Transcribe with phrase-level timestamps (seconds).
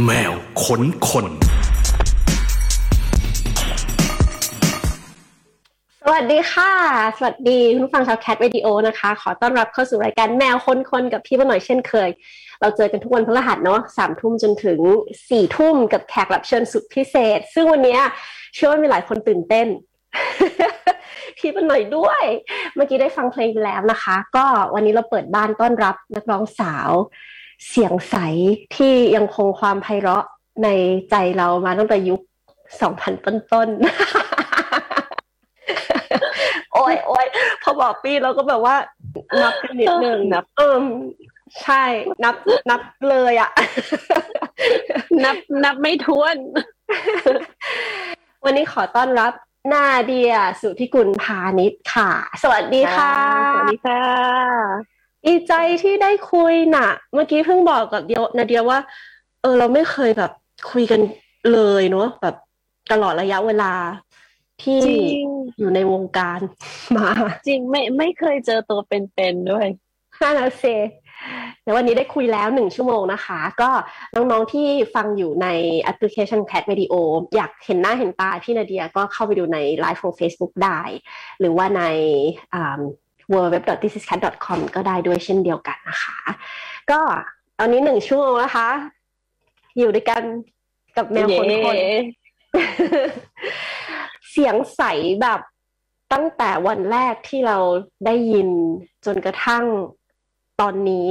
[0.00, 1.26] แมวขนคน
[6.00, 6.72] สวัสดีค่ะ
[7.18, 12.10] สวัสดีคุณผู้ฟังชาวแคทวิดีโอนะคะ ขอต้อนรับเข้าสู่รายการแมวคนคนกับพี่ป้าหน่อยเช่นเคย
[12.60, 14.80] เราเจอกันทุกวันพฤหัสเนาะสามทุ่มจนถึง
[15.30, 17.98] สี่ทุ่มกับแขกรับเชิญสุดพิเศษ ซึ่งวันนี้
[18.54, 19.66] เชื่อว่ามีหลายคนตื่นเต้น
[21.38, 22.22] พี่ป้าหน่อยด้วย
[22.74, 26.90] เมื่อกี้ได้ฟังเพลงไปแล้วนะคะ ก็วันนี้เราเปิดบ้านต้อนรับนักร้องสาว
[27.68, 28.16] เสียงใส
[28.76, 30.24] ที่ยังคงความไพเราะ
[30.62, 30.68] ใน
[31.10, 32.20] ใจเรามาตั้งแต่ยุค
[32.80, 33.80] สองพันต้นๆ
[36.74, 37.26] โอ้ยโอ้ย
[37.62, 38.76] พอบอกปีเราก็แบบว่า
[39.42, 40.76] นับกันนิดนึงนับเออ
[41.62, 41.84] ใช่
[42.24, 42.34] นับ
[42.70, 42.80] นับ
[43.10, 43.50] เลยอะ
[45.24, 46.36] นับนับไม่ท้วน
[48.44, 49.32] วันนี้ขอต้อนรับ
[49.72, 52.10] นาเดีย สุธิกุลพาณิชย์ค่ะ
[52.42, 53.14] สวัสดีค่ะ
[53.54, 54.91] สวัสดีค่ะ
[55.26, 58.78] ดีใจที่ได้คุยน่ะ เมื่อกี้เพิ่งบอกกับเดียวนาเดียว่า
[59.40, 60.32] เออ เราไม่เคยแบบ
[60.70, 61.00] คุยกัน
[61.52, 62.36] เลยเนาะแบบ
[62.92, 63.72] ตลอดระยะเวลา
[64.62, 66.40] ที่จริงอยู่ในวงการ
[66.96, 67.10] มา
[67.46, 69.66] จริงไม่ไม่เคยเจอตัวเป็นๆด้วย
[70.18, 70.64] ห้านาเซ
[71.62, 73.70] เดี๋ยววันนี้ได้คุยแล้วหนึ่งชั่วโมงนะคะ ก็
[74.14, 75.46] น้องๆที่ฟังอยู่ใน
[75.80, 76.94] แอปพลิเคชัน Cat Video
[77.36, 80.80] อยากเห็นหน้าเห็นตาพี่นาเดียก็เข้าไปดูในไลฟ์ของ Facebook ได้
[81.40, 81.82] หรือว่าใน
[83.32, 84.60] w w w t h i s i s c a t c o m
[84.74, 86.18] ก็ได้ด้วยเช่นเดียวกันนะคะ
[86.90, 87.00] ก็
[87.58, 88.68] ตอนนี้หนึ่งชั่วโมงนะคะ
[89.78, 90.22] อยู่ด้วยกัน
[90.96, 91.94] กับแมวคนคนเย้
[94.30, 94.82] เสียงใส
[95.22, 95.40] แบบ
[96.12, 97.58] ตั้งแต่วันแรกที่เรา
[98.06, 98.48] ได้ยิน
[99.04, 99.64] จนกระทั่ง
[100.60, 101.10] ตอนนี้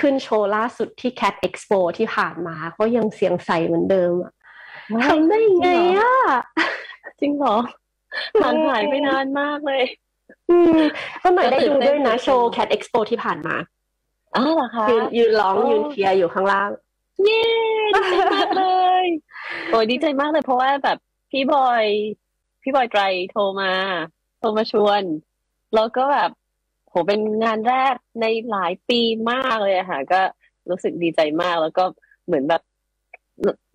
[0.00, 4.32] ขึ้นโชว์ล่าสุดที่ Cat Expo ที่ผ่านมาก็ยังเสียงใสเหมือนเดิมอะ
[5.04, 6.14] ทำได้ยังไงอะ
[7.20, 7.56] จริงเหรอ
[8.42, 9.84] ห่างหายไปนานมากเลย
[10.50, 10.80] อืม
[11.22, 13.56] ก็หน่อยได้ก็ตื่ดูนเต้นด้วยนะตื่นเต้นโชว์ Cat Expo ที่ผ่านมา
[14.36, 16.70] อ้าวเหรอคะยืนยืนร้องอ๋อยืนเชียร์อยู่ข้างล่าง
[17.24, 17.42] เย้
[17.94, 18.64] ดีใจมากเล
[19.04, 19.06] ย
[19.70, 20.98] โอ้ยดีใจมากเลยเพราะว่าแบบ
[21.30, 21.84] พี่บอย
[22.62, 23.72] พี่บอยไตรโทรมา
[24.38, 25.02] โทรมาชวน
[25.74, 26.30] แล้วก็แบบ
[26.88, 30.20] โหเป็นงานแรกในหลายปีมากเลยอะค่ะ ก็
[30.70, 31.84] รู้สึกดีใจมากแล้วก็
[32.26, 32.62] เหมือนแบบ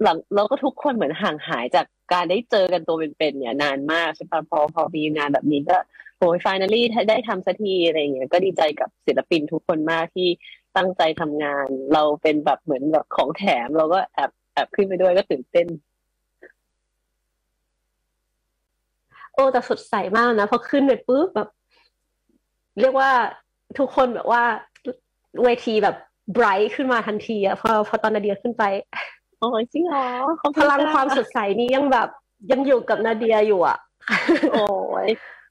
[0.01, 5.77] หลังแล้วก็ทุกคนเหมือนห่างหายจากการได้เจอกันตัวเป็นๆเนี่ย นานมากใช่ปะพอพอมีงานแบบนี้ก็
[6.17, 10.29] โอ้ยฟ i น a ลี่ได้ทำสักทีอะไรอย่างเงี้ยก็ดีใจกับศิลปินทุกคนมากที่
[10.77, 15.67] ตั้งใจทำงาน เราเป็นแบบเหมือนแบบของแถม เราก็แอบแอบขึ้นไปด้วยก็ตื่นเต้น
[19.33, 21.49] โอ้แต่สดใสมากนะพอขึ้นไปปุ๊บแบบ
[22.79, 23.11] เรียกว่า
[23.79, 24.43] ทุกคนแบบว่า
[25.43, 25.95] เวทีแบบ
[26.33, 28.63] ไบรท์ขึ้นมาทันทีอะพอพอตอนนาเดียขึ้นไป
[29.39, 30.07] โอ้ยจริงเหรอ
[30.41, 32.09] ขอบพคุณลังค่ะความสดใสนี้ยังแบบ
[32.51, 33.77] ยังอยู่กับนาเดียอยู่อะ
[34.51, 34.65] โอ้
[35.07, 35.09] ย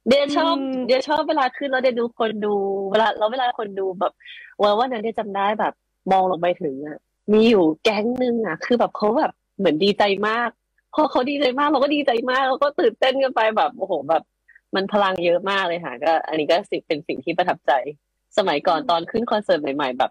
[0.09, 2.55] เดียชอบอืมเดียชอบเวลาขึ้นแล้วเดียดูคนดู
[2.91, 4.13] เวลาแล้วเวลาคนดูแบบ
[4.63, 5.73] วันวันนั้นเดียจำได้แบบ
[6.13, 6.99] มองลงไปถึงอะ
[7.33, 10.49] มีอยู่แก๊งหนึ่งอะคือแบบเขาแบบเหมือนดีใจมาก
[10.95, 14.23] พอเขาดีใจมากเราก็ดีใจมากเราก็ตื่นเต้นกันไปแบบโอ้โหแบบ
[14.75, 17.73] มันพลังเยอะมากเลยค่ะก็ อันนี้ก็สิเป็นสิ่งที่ประทับใจ
[18.39, 20.11] สมัยก่อนตอนขึ้นคอนเสิร์ตใหม่ ๆ แบบ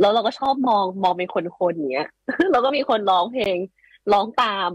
[0.00, 2.08] แล้วเราก็ชอบมองมองเป็นคนๆอย่างเงี้ย
[2.52, 3.56] แล้วก็มีคนร้องเพลง
[4.12, 4.70] ร้องตาม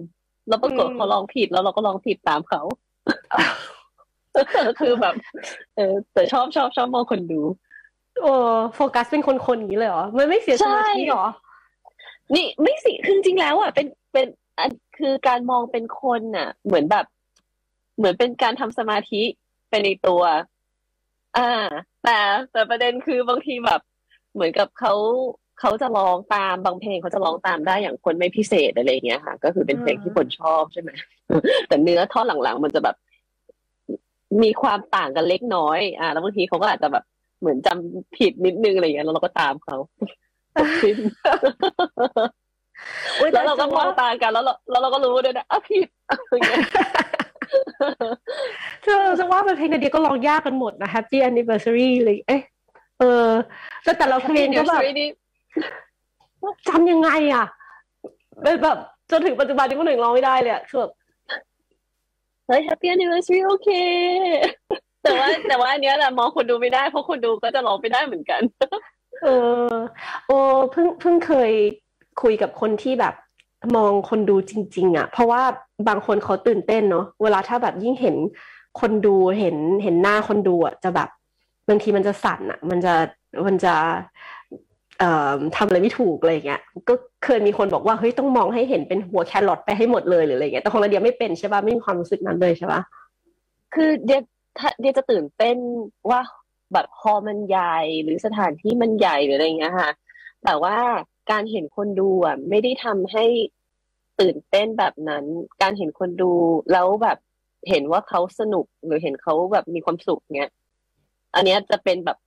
[0.48, 2.62] แล้วปรากฏอืมเขาร้องผิดแล้วเราก็ร้องผิดตามเขา
[4.80, 5.16] คือแบบ
[5.76, 7.42] เออแต่ชอบชอบชอบมองคนดู
[8.22, 8.34] โอ้
[8.76, 11.26] โฟกัสเป็นคนๆอย่างนี้เลยเหรอมันไม่เสียสมาธิเหรอ
[12.36, 14.28] นี่ไม่สิคือจริงๆแล้วอะเป็นเป็น
[14.60, 17.06] อันคือการมองเป็นคนน่ะ เหมือนแบบ
[17.98, 19.22] เหมือนเป็นการทำสมาธิ
[19.70, 20.22] ไปในตัว
[21.38, 21.68] อ่า
[22.04, 22.18] แต่
[22.52, 23.82] แต่ประเด็นคือบางทีแบบ
[24.34, 24.94] เหมือนกับเขา
[25.60, 30.90] เขาจะร้องตามบางเพลงเขาจะร้องตามได้อย่างคนไม่พิเศษอะไรอย่างเงี้ยค่ะ ก็คือเป็นเพลงที่คนชอบใช่ไหม
[31.68, 32.96] แต่เนื้อท่อนหลังๆ มันจะแบบ
[34.44, 37.04] มีความต่างกันเล็กน้อย อ่า แล้วบางทีเขาก็อาจจะแบบ
[37.40, 39.78] เหมือนจำผิดนิดนึงอะไรอย่างเงี้ยแล้วเราก็ตามเขา
[43.20, 46.62] อุ๊ยแล้วเราก็จะมองว่าตากันแล้วเราแล้วเราก็รู้ด้วยนะอะผิดอะไรเงี้ย
[48.84, 52.42] เธอจะว่าเป็นเพลงนาเดียก็ร้องยากกันหมดนะ Happy Anniversary เลยเอ๊ะ
[53.00, 53.30] เออ
[53.84, 55.10] แต่แต่ละเพลงก็แบบนี่
[56.68, 57.46] จำยังไงอะ
[58.42, 58.78] แบบแบบ
[59.12, 60.92] จนถึงปัจจุบันนี้ก็หนึ่งร้องไม่ได้เลยอะคือแบบ
[62.48, 63.70] เฮ้ย Happy Anniversary โอเค
[65.04, 68.42] แต่ว่าแต่ว่าอันเนี้ยแหละมองคนดูไม่ได้เพราะคนดูก็จะร้องไม่ได้เหมือนกัน
[69.22, 69.28] เอ
[69.72, 69.74] อ
[70.28, 70.38] โอ้
[70.72, 71.52] เพิ่งเพิ่งเคย
[72.22, 73.14] คุยกับคนที่แบบ
[73.76, 75.44] มองคนดูจริง ๆอะ เพราะว่า
[75.88, 78.16] บางคนเขาตื่นเต้นเนาะเวลาถ้าแบบยิ่งเห็น
[78.80, 81.10] คนดูเห็นเห็นหน้าคนดูอะจะแบบ
[81.70, 82.94] บางทีมันจะสั่นอะ มันจะ
[83.46, 83.74] มันจะ
[85.56, 86.94] ทำอะไรไม่ถูกอะไรเงี้ย ก็
[87.26, 92.82] เคยมีคนบอกว่าเฮ้ยต้องมองให้เห็นเป็นหัวแครอทไปให้หมดเลยหรืออะไรเงี้ยแต่ของเราเดียไม่เป็นใช่ป่ะไม่มีความรู้สึกนั้นเลยใช่ป่ะ
[93.74, 94.22] คือเดีย
[94.60, 95.58] ถ้าเดียจะตื่นเต้น
[96.10, 96.22] ว่า
[96.74, 99.92] แบบฮอมันใหญ่หรือสถานที่มันใหญ่หรืออะไรเงี้ยค่ะ
[100.44, 100.78] แต่ว่า
[101.32, 103.26] การเห็นคนดูอะไม่ได้ทำให้
[104.22, 105.24] ตื่นเต้นแบบนั้น
[105.62, 106.32] การเห็นคนดู
[106.72, 107.18] แล้วแบบ
[107.70, 110.52] เห็นว่าเขาสนุกหรือเห็นเขาแบบมีความสุขเนี้ย
[111.36, 112.18] อันเนี้ยจะเป็นแบบ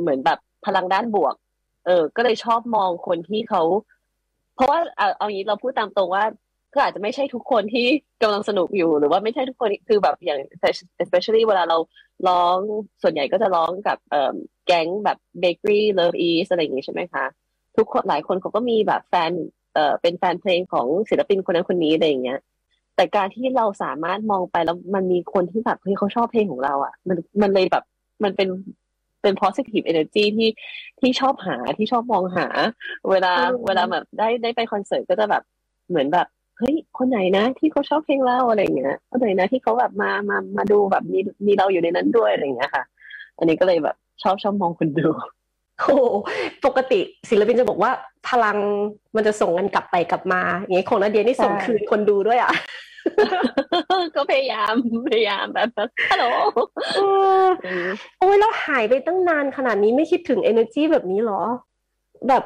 [0.00, 1.34] เหมือนแบบพลังด้านบวก
[1.86, 3.62] เออ ก็เลยชอบมองคนที่เขา
[4.54, 6.24] เพราะว่าเอาเอางี้เราพูดตามตรงว่า
[6.74, 7.86] ก็อาจจะไม่ใช่ทุกคนที่
[8.22, 10.40] กำลังสนุกอยู่ หรือว่าไม่ใช่ทุกคนคือแบบอย่าง
[11.02, 11.78] especially เวลาเรา
[12.28, 12.58] ร้อง
[13.02, 14.34] ส่วนใหญ่ก็จะร้องกับเอ่อ
[14.66, 17.24] แก๊งแบบ bakery love east อะไรอย่างงี้ใช่ไหมคะ
[17.76, 19.32] ทุกคนหลายคนเขาก็มีแบบแฟน
[19.74, 22.40] เอ่อเป็นแฟนเพลงของศิลปินคนนั้นคนนี้อะไรอย่างเงี้ย
[22.96, 27.84] แต่การที่เราสามารถมองไปแล้วมันมีคนที่แบบเฮ้ยเขาชอบเพลงของเราอะ มันมันเลยแบบ
[28.24, 28.48] มันเป็น
[29.24, 30.50] เป็น positive energy ที่
[31.00, 32.46] ที่ชอบหาที่ชอบมองหา
[33.10, 33.32] เวลา
[33.66, 35.42] เวลาแบบได้ได้ไปคอนเสิร์ตก็จะแบบ
[35.88, 36.26] เหมือนแบบ
[36.58, 42.84] เฮ้ย คนไหนนะที่เขาชอบเพลงเราอะไรเงี้ยคนไหนนะที่เขาแบบมามามาดูแบบมีมีเราอยู่ในนั้นด้วยอะไรเงี้ยค่ะ
[43.38, 45.08] อันนี้ก็เลยแบบชอบชอบมองคนดู
[45.80, 45.96] โอ้
[46.64, 47.00] ปกติ
[47.30, 47.90] ศิลปินจะบอกว่า
[48.28, 48.58] พลัง
[49.16, 52.52] มันจะส่งกันกลับไปกลับมาอย่างนี้ของนาเดียนี่ส่งคืนคนดูด้วยอะ
[54.16, 54.74] ก็พยายาม
[55.08, 55.68] พยายามแบบ
[56.10, 56.24] ฮัลโหล
[58.18, 61.42] โอ้ยแล้วหายไปตั้งนานขนาดนี้ไม่คิดถึง energy แบบนี้หรอ
[62.28, 62.44] แบบ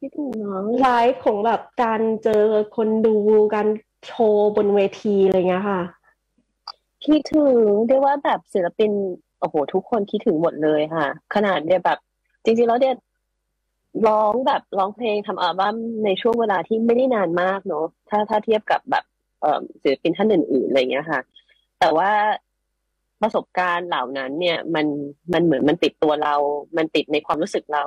[0.00, 2.44] คิดถึงน้องไลฟ์ของแบบการเจอ
[2.76, 3.14] คนดู
[3.54, 3.68] การ
[4.06, 5.80] โชว์บนเวทีอะไรเงี้ยค่ะ
[7.06, 7.56] คิดถึง
[7.86, 8.90] เรียกว่าแบบศิลปิน
[9.40, 11.98] โอ้โห ทุกคนคิดถึงหมดเลยค่ะ ขนาดเดียแบบ
[12.44, 12.94] จริงๆแล้วเดีย
[14.06, 19.09] ร้องแบบร้องเพลงทำอัลบั้มในช่วงเวลาที่ไม่ได้นานมากเนอะถ้าถ้าเทียบกับแบบเอ่อ
[19.82, 21.20] ศิลปินท่านอื่นๆอะไรเงี้ยค่ะ
[21.78, 22.10] แต่ว่า
[23.22, 24.86] ประสบการณ์เหล่านั้นเนี่ยมัน
[25.32, 26.34] มันเหมือนมันติดตัวเรา
[26.76, 27.84] มันติดในความรู้สึกเรา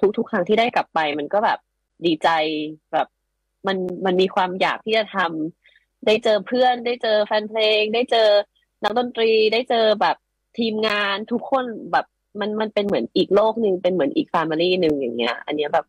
[0.00, 1.58] ทุกทุกครั้งที่ได้กลับไป มันก็แบบ
[2.06, 2.28] ดีใจ
[2.92, 3.06] แบบ
[3.66, 3.76] มัน
[4.06, 8.28] มันมีความอยากที่จะทำได้เจอเพื่อน ได้เจอแฟนเพลง ได้เจอ
[8.82, 10.16] นักดนตรี ได้เจอแบบ
[10.58, 12.06] ทีมงานทุกคนแบบ
[12.40, 15.86] มันมันเป็นเหมือนอีกโลกหนึ่งเป็นเหมือนอีกแฟมิลี่หนึ่งอย่างเงี้ย อันเนี้ยแบบ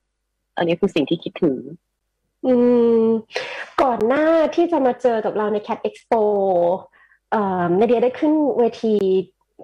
[0.57, 1.55] อันนี้คือสิ่งที่คิดถึง
[2.47, 2.53] อื
[3.01, 3.03] ม
[3.81, 6.21] ก่อนหน้าที่จะมาเจอกับเราใน Cat Expo
[7.31, 8.95] เอ่อนาเดียได้ขึ้นเวที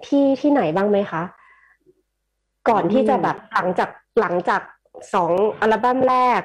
[0.06, 1.22] ที่ที่ไหนบ้างไหมคะ
[2.68, 3.90] ก่อนที่จะแบบหลังจาก
[4.20, 4.62] หลังจาก
[5.14, 6.40] สองอัลบั้มแรก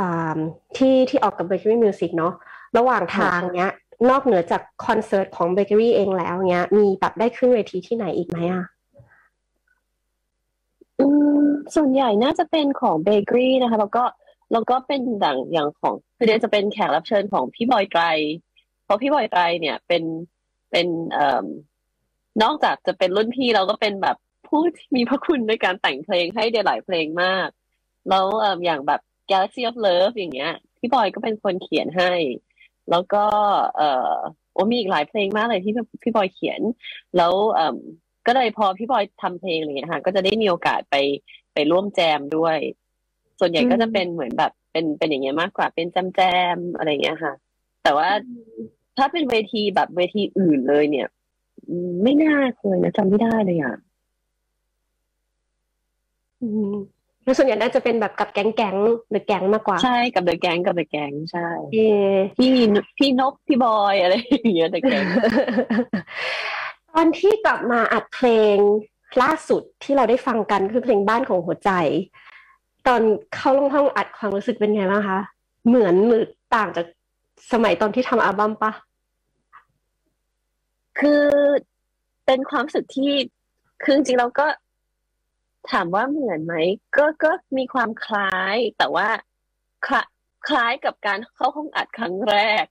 [0.00, 0.38] อ่า
[0.76, 2.32] ที่ที่ออกกับ Bakery Music เนาะ
[2.76, 3.70] ระหว่างทางเนี้ย
[4.10, 8.64] นอกเหนือจากคอนเสิร์ตของ Bakery เองแล้วเนี้ย มีแบบได้ขึ้นเวทีที่ไหนอีกไหมอะ
[11.00, 11.06] อื
[11.40, 11.42] ม
[11.74, 14.04] ส่วนใหญ่น่าจะเป็นของเบเกอรี่นะคะ แล้วก็
[14.52, 18.02] แล้วก็เป็นอย่างอย่างของคือเดนจะเป็นแขกรับเชิญของพี่บอยไตร
[18.84, 20.02] เพราะพี่บอยไตรเนี่ยเป็น
[20.70, 21.46] เป็นเอ่อ
[22.42, 24.16] นอกจากจะเป็นรุ่นพี่เราก็เป็นแบบ
[24.46, 27.48] ผู้ที่มีพระคุณในการแต่งเพลงให้เดนหลายเพลงมาก
[28.08, 29.00] แล้วเอ่ออย่างแบบ
[29.30, 32.12] Galaxy of Love อย่างเงี้ยพี่บอยก็เป็นคนเขียนให้
[32.90, 33.24] แล้วก็
[33.76, 34.14] เอ่อ
[34.52, 36.60] โอ้มีอีกหลายเพลงมากเลยที่พี่บอยเขียน
[37.16, 37.76] แล้วเอ่อ
[38.26, 40.96] ก็เลยพอพี่บอยทำเพลงอะไรเงี้ยค่ะก็จะได้มีโอกาสไป
[41.54, 42.58] ไปร่วมแจมด้วย
[43.40, 46.20] ส่วนใหญ่ก็จะเป็นเหมือนแบบเป็นเป็นอย่างเงี้ยมากกว่าเป็นแจมแจ
[46.56, 47.32] มอะไรเงี้ยค่ะ
[47.82, 48.08] แต่ว่า
[48.96, 51.08] ถ้าเป็นเวทีแบบเวทีอื่นเลยเนี่ย
[52.02, 53.76] ไม่น่าเคยนะจำไม่ได้เลยอะ
[56.42, 56.74] อืม
[57.24, 58.76] แล้วส่วนใหญ่น่าจะเป็นแบบกับแก๊งแก๊ง
[59.10, 61.78] หรือแก๊งมากกว่า ใช่กับเดอะแก๊งกับเดอะแก๊งใช่เอ
[62.12, 62.52] อพี่
[62.98, 65.04] พี่นกพี่บอยอะไรอย่างเงี้ยเดอะแก๊ง
[66.92, 68.56] ตอนที่กลับมาอัดเพลง
[69.22, 71.70] ล่าสุดที่เราได้ฟังกันคือเพลงบ้านของหัวใจ
[72.88, 73.02] ตอน
[73.34, 75.20] เข้าลงห้องอัดความรู้สึกเป็นไงบ้างคะ
[75.66, 76.86] เหมือนหรือต่างจาก
[77.52, 78.72] สมัยตอนที่ทำอัลบั้มปะ
[81.00, 81.24] คือ
[82.26, 83.12] เป็นความรู้สึกที่
[83.82, 84.46] คือจริงๆเราก็
[85.70, 86.54] ถามว่าเหมือนไหม
[86.96, 89.08] ก็ก็มีความคล้าย แต่ว่า
[89.86, 90.02] คล้า
[90.48, 92.64] คล้ายกับการเข้าห้องอัดครั้งแรก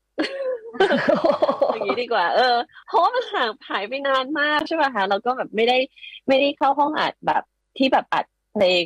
[1.74, 2.56] อย่างนี้ดีกว่า เออ
[2.88, 5.78] เพราะว่ามันห่างหายไปนานมากใช่ป่ะคะเราก็แบบไม่ได้
[6.28, 7.44] ไม่ได้เข้าห้องอัดแบบ
[7.78, 8.26] ที่แบบอัด
[8.58, 8.84] เพลง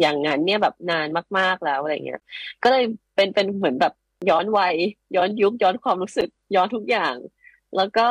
[0.00, 1.08] อย่างนั้นเนี่ยแบบนาน
[1.38, 2.22] มาก ๆแล้วอะไรเงี้ย
[2.62, 2.84] ก็เลย
[3.14, 3.94] เป็นเป็นเหมือนแบบ
[4.30, 4.74] ย้อนวัย
[5.16, 7.14] ย้อนยุคย้อนความรู้สึกย้อนทุกอย่าง
[7.76, 8.08] แล้วก็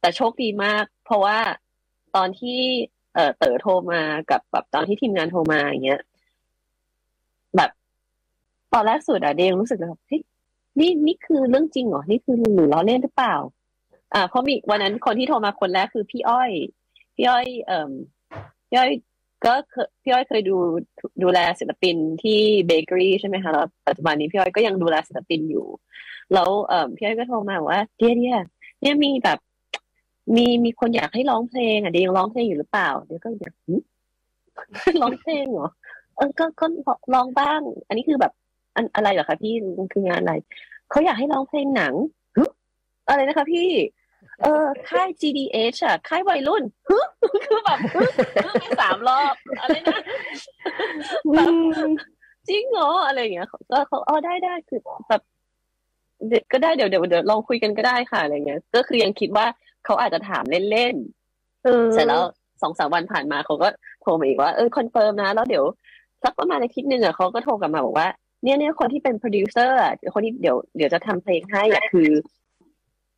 [0.00, 1.38] แต่โชคดีมาก เพราะว่า
[2.16, 2.60] ตอนที่
[3.14, 6.02] เเต๋อโทรมากับแบบตอนที่ทีมงานโทรมาอย่างเงี้ย
[7.56, 7.70] แบบ
[8.72, 10.22] ตอนแรกสุดอะเดยงรู้สึกเลยเฮ้ย
[10.78, 13.36] นี่นี่คือเรื่องจริงเหรอนี่คือหรือล้อเล่นหรือเปล่า
[14.14, 16.50] อ่าเพราะมีวันนั้นคนที่โทรมาคนแรกคือพี่อ้อย
[17.16, 17.90] พี่อ้อย เอ่อ
[18.68, 18.92] พี่อ้อย
[19.44, 19.52] ก็
[20.02, 20.56] พี่อ้อยเคยดู
[21.22, 25.66] ดูแลศิลปินที่เบเกอรี่ใช่ไหมคะแล้วปัจจุบันนี้พี่อ้อยก็ยังดูแลศิลปินอยู่
[26.34, 28.36] แล้วเอ่อพี่อ้อยก็โทรมาว่าเดียเดีย
[28.80, 29.38] เนี่ยมีแบบ
[30.36, 33.54] มีมีคนอยากให้ร้องเพลงอะเดียยังร้องเพลงอยู่หรือเปล่าเดียก็อยาก
[35.02, 35.68] ร้องเพลงเหรอ
[36.16, 36.66] เออก็ก็
[37.14, 38.32] ร้องบ้าง อันนี้คือแบบ
[38.76, 39.52] อันอะไรเหรอคะพี่
[39.92, 40.34] คืองานอะไร
[40.90, 41.94] เขาอยากให้ร้องเพลงหนัง
[43.08, 43.68] อะไรนะคะพี่
[44.42, 46.98] เออค่าย GDH อะค่ายวัยรุ่นฮึ
[47.46, 48.00] คือแบบฮึ
[48.44, 50.00] ฮึไปสามรอบอะไรนะ
[51.34, 51.88] มแบบ
[52.48, 55.22] จริงเหรออะไรอย่างเงี้ยก็เขาอ๋อได้ได้คือแบบ
[56.52, 59.46] ก็ได้เดี๋ยวเดี๋ยวเดี๋ยวลองคุยกันก็ได้ค่ะอะไรเงี้ย ก็คือยังคิดว่า
[59.84, 62.22] เขาอาจจะถามเล่นๆเสร็จแล้ว
[62.62, 63.68] สองสามวันผ่านมาเขาก็
[64.02, 65.64] โทรมาอีกว่าเออ confirm นะ แล้วเดี๋ยว
[66.22, 68.08] สักประมาณอาทิตย์หนึ่งอะเขาก็โทรกลับมาบอกว่า
[68.42, 72.10] เนี่ยเนี่ยคนที่เป็นโปรดิวเซอร์อะคนที่เดี๋ยวเดี๋ยวจะทำเพลงให้อะคือ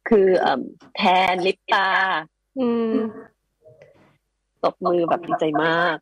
[0.09, 0.63] คือเอ่อ
[0.97, 1.89] แทนลิปตา
[2.59, 2.93] อืม
[4.65, 5.97] ตบมือแบบดีใจมาก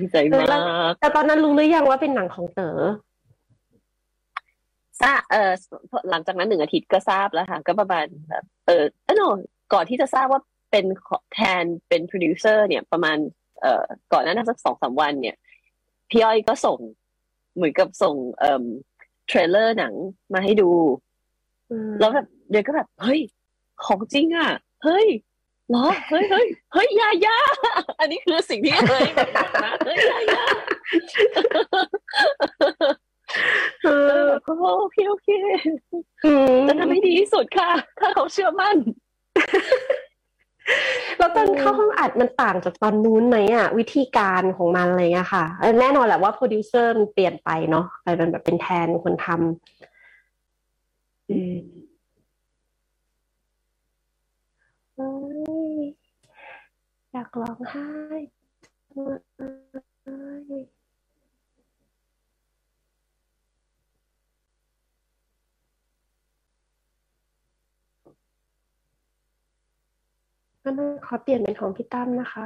[0.00, 0.42] ดีใจมา
[0.90, 2.80] กแต่ตอนนั้นรู้หรือยังว่าเป็นหนังของเต๋อ
[5.00, 5.52] ทราบเออ
[6.10, 9.22] หลังจากนั้นหนึ่งอาทิตย์ก็ทราบแล้วค่ะ ก็ประมาณแบบเออเออโน
[9.72, 10.40] ก่อนที่จะทราบว่า
[10.70, 10.84] เป็น
[11.34, 13.16] แทนเป็นโปรดิวเซอร์เนี่ยประมาณ
[13.60, 15.36] เอ่อก่อนหน้านั้นสักสองสามวัน เนี่ย
[16.10, 16.78] พี่อ้อยก็ส่ง
[17.54, 18.64] เหมือนกับส่งเอ่อ
[19.26, 19.92] trailer หนัง
[20.34, 20.70] มาให้ดู
[22.00, 23.20] แล้วแบบเดี๋ยวก็แบบเฮ้ย
[23.84, 24.50] ของจริงอะ
[24.84, 25.06] เฮ้ย
[25.70, 27.36] เหรอเฮ้ยเฮ้ยเฮ้ยยายา
[28.00, 30.44] อันนี้คือสิ่งที่เฮ้ยแบบนะเฮ้ยยายา
[33.84, 33.88] เอ
[34.24, 34.26] อ
[34.78, 35.28] โอเคโอเค
[36.68, 38.76] จะทำให้ดีที่สุดค่ะ ถ้าเขาเชื่อมั่น
[41.18, 45.44] แล้วตอนเข้าห้องอัดมันต่างจากตอนนู้นไหมอะ วิธีการของมันอะไรเงี้ยค่ะ
[45.80, 49.93] แน่นอนแหละว่าโปรดิวเซอร์มันเปลี่ยนไปเนาะไปเป็นแบบเป็นแทนคนทำ
[51.26, 51.30] อ
[57.14, 57.88] ยากร้องไห้
[70.64, 72.44] ก็นั่นขอเปลี่ยนเป็นของพี่ตั้มนะคะ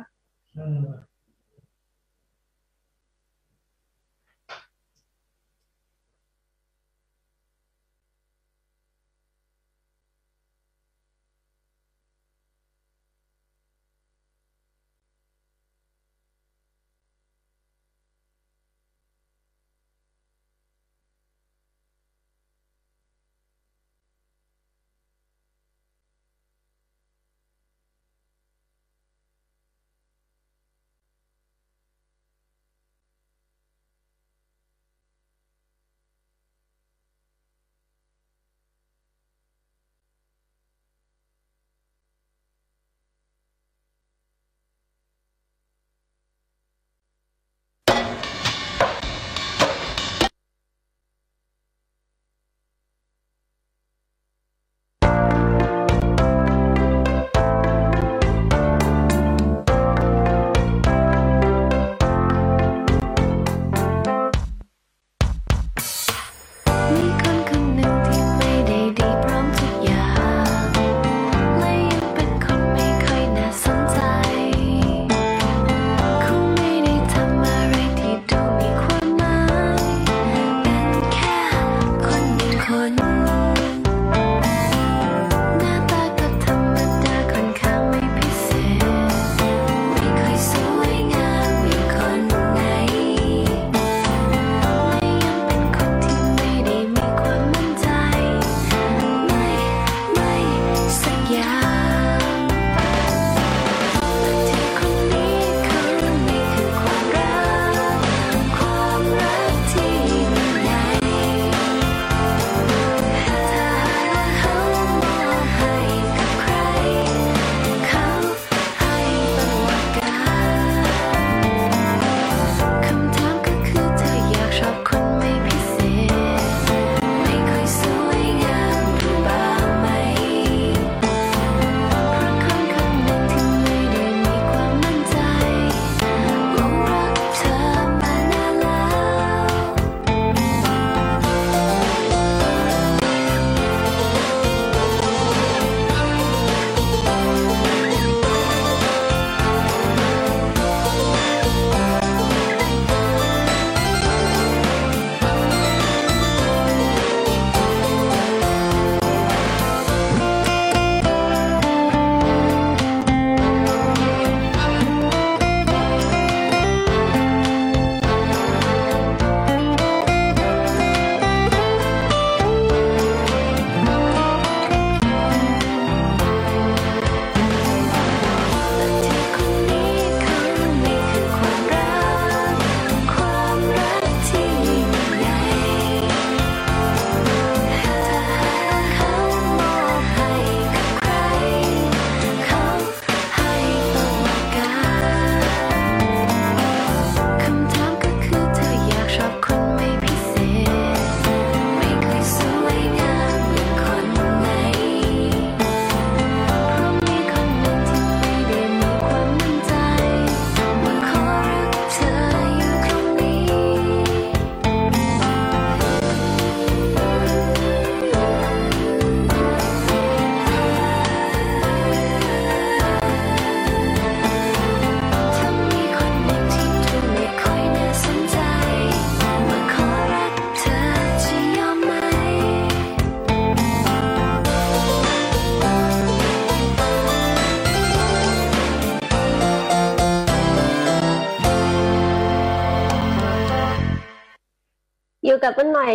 [245.49, 245.93] อยู่กับป้าหน่อย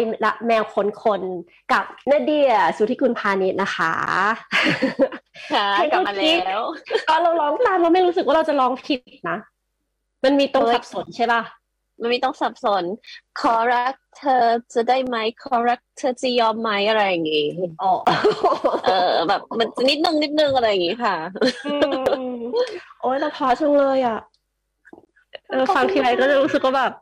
[0.47, 1.21] แมวคนคน
[1.71, 3.93] กับนาเดียสุธิคุณพาณิชย์นะคะ
[5.53, 6.61] ค่ะกลับมาแล้ว
[7.09, 9.37] ตอนเราร้องตามเราไม่รู้สึกว่าเราจะร้องผิดนะ
[10.23, 11.41] มันมีตรงสับสนใช่ป่ะ
[12.01, 12.83] มันมีต้องสับสน
[13.41, 14.43] ขอรักเธอ
[14.73, 17.47] จะได้ไหมขอรักเธอจะยอมไหมอะไรอย่างงี้
[17.81, 17.93] อ๋อ
[18.85, 21.15] เออ แบบ มันนิดนึงนิดนึงอะไรอย่างงี้ค่ะ
[23.01, 24.19] โอ้ยเราพอจังเลยอะ
[25.49, 26.93] เออฟังทีไรก็จะรู้สึกว่าแบบ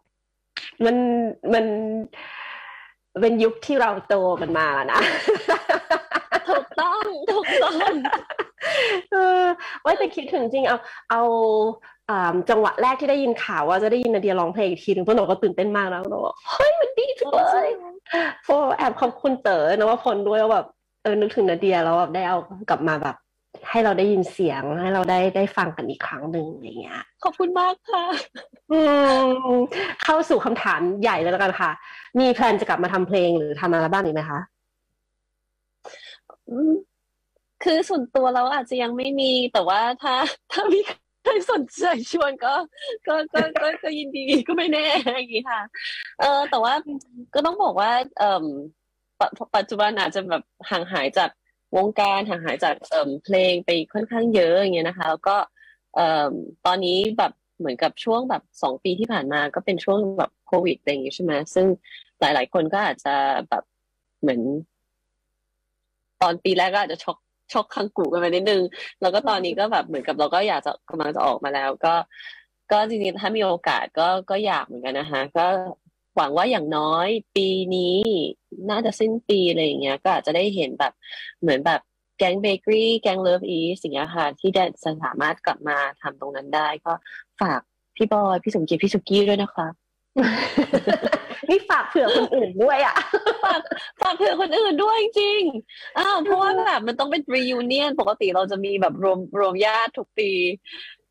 [0.85, 0.95] มัน
[1.53, 1.65] มัน
[3.19, 4.99] เป็นยุคที่เราโตมันมาแล้วนะ
[6.49, 7.01] ถูกต้อง
[7.33, 7.93] ถูกต้อง
[9.11, 9.43] เออ
[9.83, 10.77] ว่าแต่คิดถึงจริงเอา
[11.11, 11.21] เอา
[12.49, 17.67] จังหวะแรกที่ได้ยินข่าวว่าจะได้ยินนาเดียร้องเพลงอีกทีหนึ่งพวกหนูก็ตื่นเต้นมากแล้วหนูบอกเฮ้ยมันดีจังเลย
[18.43, 20.67] โฟแอบขอบคุณเต๋อนว่าพลด้วยว่าแบบ
[21.03, 22.37] เออนึกถึงนาเดียแล้วแบบได้เอา
[22.69, 23.15] กลับมาแบบ
[23.69, 28.03] ให้เราได้ยินเสียงให้เราได้ได้ฟังกันอีกครั้งหนึ่งอย่างเงี้ย ขอบคุณมากค่ะ
[30.03, 31.71] เข้าสู่คำถามใหญ่เลยแล้วกันค่ะ
[32.19, 34.39] มีแพลนจะกลับมาทำเพลงหรือทำอะไรบ้างอีกไหมคะ
[37.63, 40.13] คือส่วนตัวเราอาจจะยังไม่มีแต่ว่าถ้า
[40.51, 40.79] ถ้ามี
[41.23, 42.53] ใครสนใจชวนก็
[43.07, 44.85] ก็ก็ก็ก็ยินดีก็ไม่แน่
[45.17, 45.61] อย่างนี้ค่ะ
[46.19, 46.73] เออแต่ว่า
[47.33, 48.45] ก็ต้องบอกว่า เอ่อ
[49.55, 51.29] ปัจจุบันอาจจะแบบห่างหายจาก
[51.77, 55.37] วงการห่างหายจากเอ่อเพลงไปค่อนข้างเยอะอย่างเงี้ยนะคะ แล้วก็
[55.95, 56.31] เอ่อ
[56.65, 61.65] ตอนนี้แบบเหมือนกับช่วงแบบสองปีที่ผ่านมาก็เป็นช่วงแบบโควิดอะไรอย่างงี้ใช่ไหมซึ่ง
[62.19, 63.15] หลาย ๆ คนก็อาจจะ
[63.49, 63.63] แบบ
[64.21, 64.41] เหมือน
[66.21, 67.17] ตอนปีแรกก็อาจจะช็อก
[67.53, 68.63] ช็อกคังกูกันไปนิดนึง
[69.01, 71.93] แล้วก็ตอนนี้ก็แบบเหมือนกับเราก็อยากจะกำลังจะออกมาแล้ว ก็
[72.71, 75.45] ก็จริงๆถ้ามีโอกาสก็ก็อยากเหมือนกันนะคะก็
[76.15, 77.97] หวังว่าอย่างน้อยปีนี้
[78.69, 80.93] น่าจะสิ้นปีอะไรอย่างเงี้ย ก็อาจจะได้เห็นแบบ
[81.41, 81.81] เหมือนแบบ
[82.17, 84.63] แก๊งเบเกอรี่แก๊งเลิฟอีสอย่างนี้ค่ะ ที่จะ
[85.03, 86.93] สามารถกลับมาทำตรงนั้นได้ ก็
[87.41, 87.61] ฝาก
[87.95, 89.67] พี่บอย พี่สมเกียรติพี่สุกี้ด้วยนะคะ
[91.49, 92.95] นี่ฝากเผื่อคนอื่นด้วยอะ
[93.43, 93.59] ฝาก
[94.01, 95.41] ฝากเผื่อคนอื่นด้วยจริง
[95.97, 100.31] อ้าวเพราะว่าแบบมันต้องเป็น reunion ปกติเราจะมีแบบรวมรวมญาติทุกปี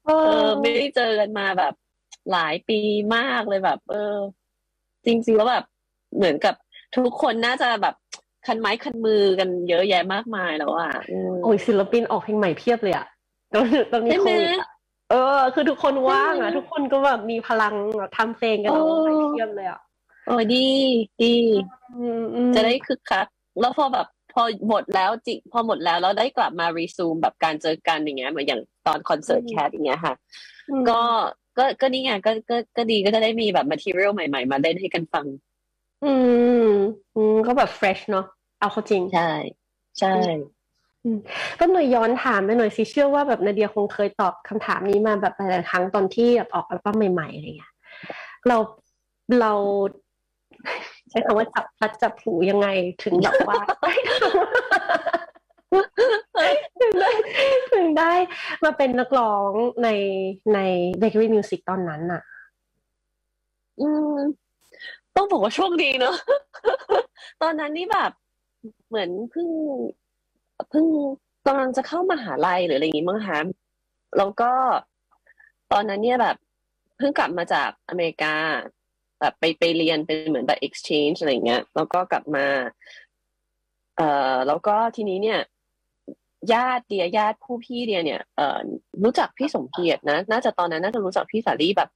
[0.06, 0.10] เอ
[0.44, 1.74] อ ไม่ได้เจอกันมาแบบ
[2.32, 2.78] หลายปี
[3.16, 4.16] มากเลยแบบ เออ
[5.06, 5.64] จริงๆแล้วแบบ
[6.16, 6.54] เหมือนกับ
[6.96, 7.94] ทุกคนน่าจะแบบ
[8.46, 10.90] คันไม้คันมือกันเยอะแยะมากมายแล้วอะ
[11.44, 13.06] โอ้ยศิลปินออกเพลงใหม่เพียบเลยอะ
[13.54, 14.48] ตอนตอนนี้โควิด
[15.10, 17.74] เออ คือทุกคนว่างอะ ทุกคนก็แบบมีพลัง
[18.16, 18.82] ทำเพลงกันเรา
[19.32, 19.80] เทียมเลยอะ
[20.26, 20.66] โอ้ดี
[21.22, 21.34] ดี
[22.54, 23.26] จะได้คึกคัก
[23.60, 30.14] แล้วพอแบบพอหมดแล้วจิพอหมดแล้วเราได้กลับมารีซูมแบบการเจอกันอย่างเงี้ยเหมือนอย่างตอนคอนเสิร์ตแคทอย่างเงี้ยค่ะ
[30.90, 31.00] ก็
[31.58, 35.26] ก็ก็นี่ไงก็ก็ก็ดีก็จะได้มีแบบ material ใหม่ๆ มาเล่นให้กันฟัง
[36.04, 36.12] อื
[36.66, 36.70] ม
[37.16, 38.26] อืมก็แบบ fresh เนาะ
[38.60, 39.30] เอาเขาจริง ใช่
[39.98, 40.14] ใช่
[41.58, 47.72] ก็หน่อยย้อนถามไปหน่อยสิเชื่อว่าแบบนาเดียคงเคยตอบคำถามนี้มาแบบหลายครั้งตอนที่แบบออกอัลบั้มใหม่ๆอะไรเงี้ย
[48.48, 48.56] เรา
[49.40, 49.52] เรา
[51.10, 52.68] ใช้คำว่าจับพลัดจับผลูยังไง
[53.02, 53.58] ถึงแบบว่า
[56.80, 57.10] ถึงได้
[57.72, 58.12] ถึงได้
[58.64, 59.52] มาเป็นนักร้อง
[59.82, 59.88] ใน
[60.54, 60.58] ใน
[60.98, 62.22] เบเกอรี่มิวสิกตอนนั้นน่ะ
[63.80, 64.16] อืม
[65.16, 66.16] ต้องบอกว่าโชคดีเนอะ
[67.42, 68.10] ตอนนั้นนี่แบบ
[68.88, 69.48] เหมือนเพิ่ง
[70.70, 70.86] เพิ่ง
[71.46, 73.38] กำลังจะเข้ามาหาลัยหรืออะไรอย่างงี้มั้งคะ
[74.18, 74.52] แล้วก็
[75.72, 76.36] ตอนนั้นเนี่ยแบบ
[76.96, 78.34] เพิ่งกลับมาจากอเมริกา
[79.20, 82.46] แบบไปไปเรียนเป็นเหมือนแบบ exchange อะไรเงี้ย แล้วก็กลับมา
[83.96, 85.40] เอ่อแล้วก็ทีนี้เนี่ย
[86.52, 88.58] ญาติเดียญาติผู้พี่เดียเนี่ยเอ่อ
[89.04, 91.90] รู้จักพี่สมเกียรตินะ น่าจะตอนนั้นน่าจะรู้จักพี่สาลีแบบ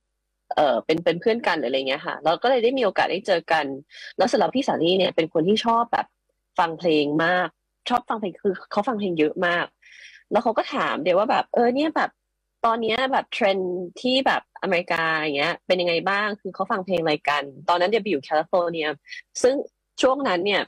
[0.56, 3.64] เออเป็นเป็นเพื่อนกันหรืออะไรเงี้ยค่ะเราก็เลยได้มีโอกาสได้เจอกัน
[4.18, 6.06] แล้วสำหรับพี่สาลีเนี่ยเป็นคนที่ชอบแบบ
[6.58, 7.48] ฟังเพลงมาก
[7.88, 9.66] ชอบฟังเพลงคือเขาฟังเพลงเยอะมาก
[10.32, 12.10] แล้วเขาก็ถามเดี๋ยวว่าแบบเออเนี่ยแบบ
[12.64, 13.58] ตอนนี้แบบเทรน
[14.00, 18.88] ที่แบบอเมริกาอย่างเงี้ย เป็นยังไงบ้างคือเขาฟังเพลงอะไรกัน ตอนนั้นเดียไปอยู่แคลิฟอร์เนีย
[19.42, 19.54] ซึ่ง
[20.02, 20.62] ช่วงนั้นเนี่ย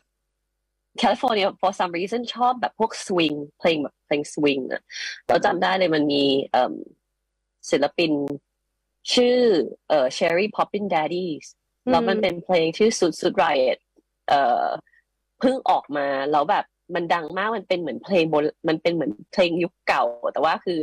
[0.98, 4.82] แคลิฟอร์เนีย for some reason ชอบแบบพวกสวิงเพลงแบบเพลงสวิงอะ
[5.26, 6.24] เราจำได้เลยมันมี
[7.70, 8.12] ศิลปิน
[9.12, 9.38] ชื่อ
[9.88, 11.46] เอ่อ Cherry Poppin' Daddies
[11.90, 13.46] แล้วมันเป็นเพลงชื่อ Zoot Suit Riot
[14.28, 14.66] เอ่อ
[15.40, 20.78] เพิ่งออกมาแล้วแบบมันดังมากมันเป็นเหมือนเพลงบนมันเป็นเหมือนเพลงยุคเก่า แต่ว่าคือ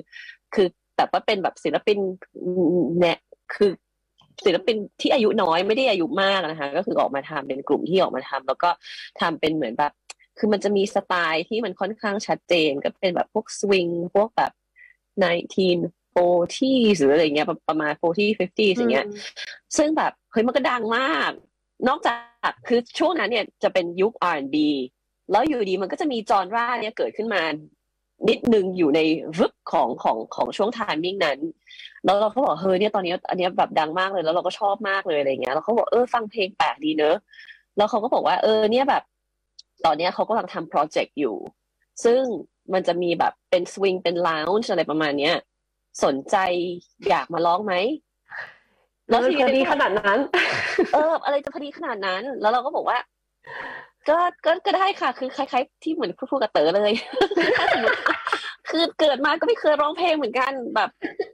[0.53, 1.97] คือแต่ว่าเป็นแบบศิลปิน
[2.99, 3.19] เนี่ย
[3.55, 3.71] คือ
[4.45, 8.69] ศิลปินที่อายุน้อยไม่ได้อายุมากนะคะ ก็คือออกมาทำเป็นกลุ่มที่ออกมาทำแล้วก็
[9.21, 9.93] ทำเป็นเหมือนแบบ
[10.37, 14.51] คือมันจะมีสไตล์ที่มันค่อนข้างชัดเจนก็เป็นแบบพวกสวิงพวกแบบ
[15.23, 18.03] 1940หรืออะไรเงี้ยประมาณ40
[18.39, 19.07] 50อย่างเงี้ย
[19.77, 21.31] ซึ่งแบบเฮ้ยมันก็ดังมาก
[21.87, 22.15] นอกจา
[22.49, 24.55] กคือช่วงนั้นเนี่ยจะเป็นยุค R&B
[25.31, 27.41] แล้วอยู่ดีมันก็จะมีจอนร่าเนี่ยเกิดขึ้นมา
[28.29, 28.99] นิดนึงอยู่ใน
[29.39, 31.39] รึกของของของช่วง timing นั้น
[32.05, 37.15] แล้วเราก็บอกเฮ้ยเนี่ยตอนนี้อันนี้แบบดังมากเลยแล้วเราก็ชอบมากเลยอะไรเงี้ยแล้วเขาบอกเออฟังเพลงแปลกดีเนอะ
[37.77, 39.03] แล้วเขาก็บอกว่าเออเนี่ยแบบ
[39.85, 41.35] ตอนเนี้ยเขากำลังทำโปรเจกต์อยู่
[42.03, 42.21] ซึ่ง
[42.73, 45.35] มันจะมีแบบเป็นสวิงเป็น lounge อะไรประมาณเนี้ย
[46.03, 46.37] สนใจ
[47.09, 47.73] อยากมาร้องไหม
[49.09, 50.19] แล้วพอดีขนาดนั้น
[50.93, 52.97] เออ อะไรจะพอดีขนาดนั้น แล้วเราก็บอกว่า
[54.09, 56.93] ก็ก็ก็ได้ค่ะ คือคล้ายๆ ที่เหมือนพูดกับเต๋อเลย
[58.69, 60.89] คือเกิดมาก็ไม่เคยร้องเพลงเหมือนกันแบบ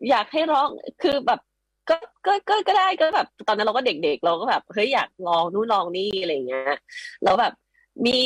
[0.10, 0.68] อยากให้ร้อง
[1.02, 1.40] คือแบบ
[1.90, 6.76] ก็ก็ก็ก็ได้ก็แบบ ตอนนั้นเราก็เด็กๆ เราก็แบบเฮ้ยอยากลองนู่นลองนี่อะไรเงี้ย
[7.24, 7.54] แล้วแบบ
[8.06, 8.18] มี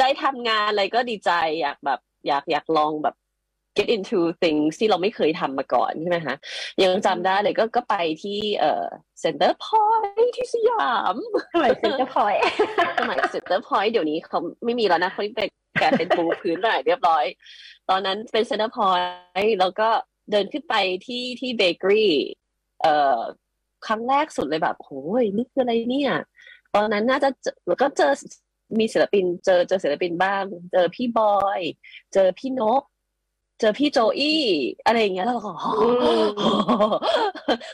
[0.00, 3.16] ได้ทำงานอะไรก็ดีใจอยากแบบ อยากอยากลองแบบ
[3.76, 6.36] get into things ที่เราไม่เคยทำมาก่อนใช่ไหมคะ
[6.82, 8.86] ยังจำได้เลยก็ก็ไปที่เอ่อ
[9.22, 11.16] center point ที่สยาม
[11.54, 12.42] สมัย center point
[12.98, 15.48] สมัย center point เดี๋ยวนี้เขาไม่มีแล้วนะเขาเป็น
[15.80, 17.24] แกเป็นปูพื้นใหม่เรียบร้อย
[17.90, 19.88] ตอนนั้นเป็น center point แล้วก็
[20.30, 20.74] เดินขึ้นไป
[21.06, 22.12] ที่ที่เบเกอรี่
[22.82, 23.20] เอ่อ
[23.86, 26.12] ครั้งแรกสุดเลยแบบโอ้ยนี่คืออะไรเนี่ย
[26.74, 27.28] ตอนนั้นน่าจะ
[27.66, 28.12] แล้วก็เจอ
[28.78, 31.60] มีศิลปินเจอเจอศิลปินบ้าง เจอพี่บอย
[32.12, 32.82] เจอพี่นก
[33.60, 34.42] เจอพี่โจอี้
[34.86, 35.52] อะไรอย่างเงี้ยแล้วเราก็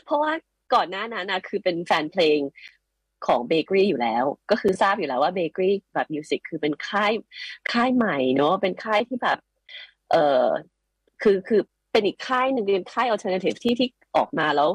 [0.05, 0.31] เพราะว่า
[0.73, 2.39] ก่อนหน้านั้นนะคือเป็นแฟนเพลง
[3.27, 7.11] ของเบเกอรี่อยู่แล้ว ก็คือทราบอยู่แล้วว่าเบเกอรี่แบบมิวสิกคือเป็นค่าย
[7.71, 9.37] ค่ายใหม่เนาะเป็นค่ายที่แบบ
[10.11, 10.45] เออ
[11.23, 14.69] คือคือเป็นอีกค่ายหนึ่งเป็นค่าย alternative ที่ที่ออกมาแล้ว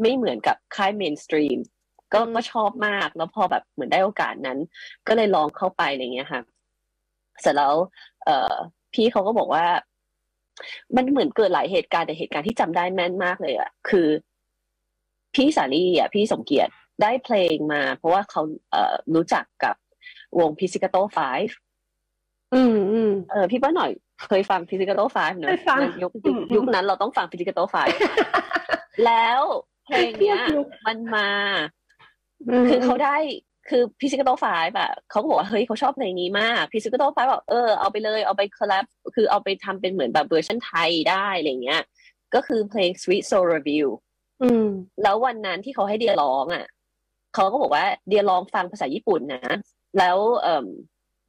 [0.00, 1.58] ไม่เหมือนกับค่าย mainstream
[2.16, 4.58] ก็ก็ชอบมาก แล้วพอแบบเหมือนได้โอกาสนั้น
[5.06, 6.40] ก็เลยลองเข้าไปอะไรเงี้ยค่ะ
[7.40, 7.74] เสร็จแล้ว
[8.24, 8.54] เอ่อ
[8.94, 9.66] พี่เขาก็บอกว่า
[10.96, 14.08] มันเหมือนเกิดหลายเหตุการณ์แต่เหตุการณ์ที่จำได้แม่นมากเลยอะคือ
[15.34, 19.74] พี่สาลีอะพี่สมเกียรติได้เพลงมา เพราะว่าเขาเอ่อรู้จักกับ
[20.38, 21.56] วง Pizzicato Five
[22.54, 23.90] อืมอืมเออพี่ป้าหน่อย
[24.26, 26.12] เคยฟัง Pizzicato Five เนอะเคยฟังยุค
[26.54, 27.98] ยุคนั้นเราต้องฟัง Pizzicato Five
[29.06, 29.40] แล้ว
[29.86, 30.38] เพลงเนี้ย
[30.86, 31.28] มันมา
[32.68, 33.16] คือเขาได้
[33.68, 41.82] คือ Pizzicato Five แบบเขาก็บอกว่าเฮ้ยเขาชอบเพลงนี้มาก Pizzicato Five บอกเออเอาไปเลยเอาไป collab คือเอาไปทำเป็นเหมือนแบบเวอร์ชันไทยได้อะไรเงี้ย
[42.34, 43.86] ก็คือเพลง Sweet Soul Review
[44.42, 44.66] อืม
[45.02, 46.66] แล้ววันนั้นที่เขาให้เดียร้องอะ
[47.34, 49.54] เขาก็บอกว่าเดียลองฟังภาษาญี่ปุ่นนะ
[49.98, 50.66] แล้วเอ่อ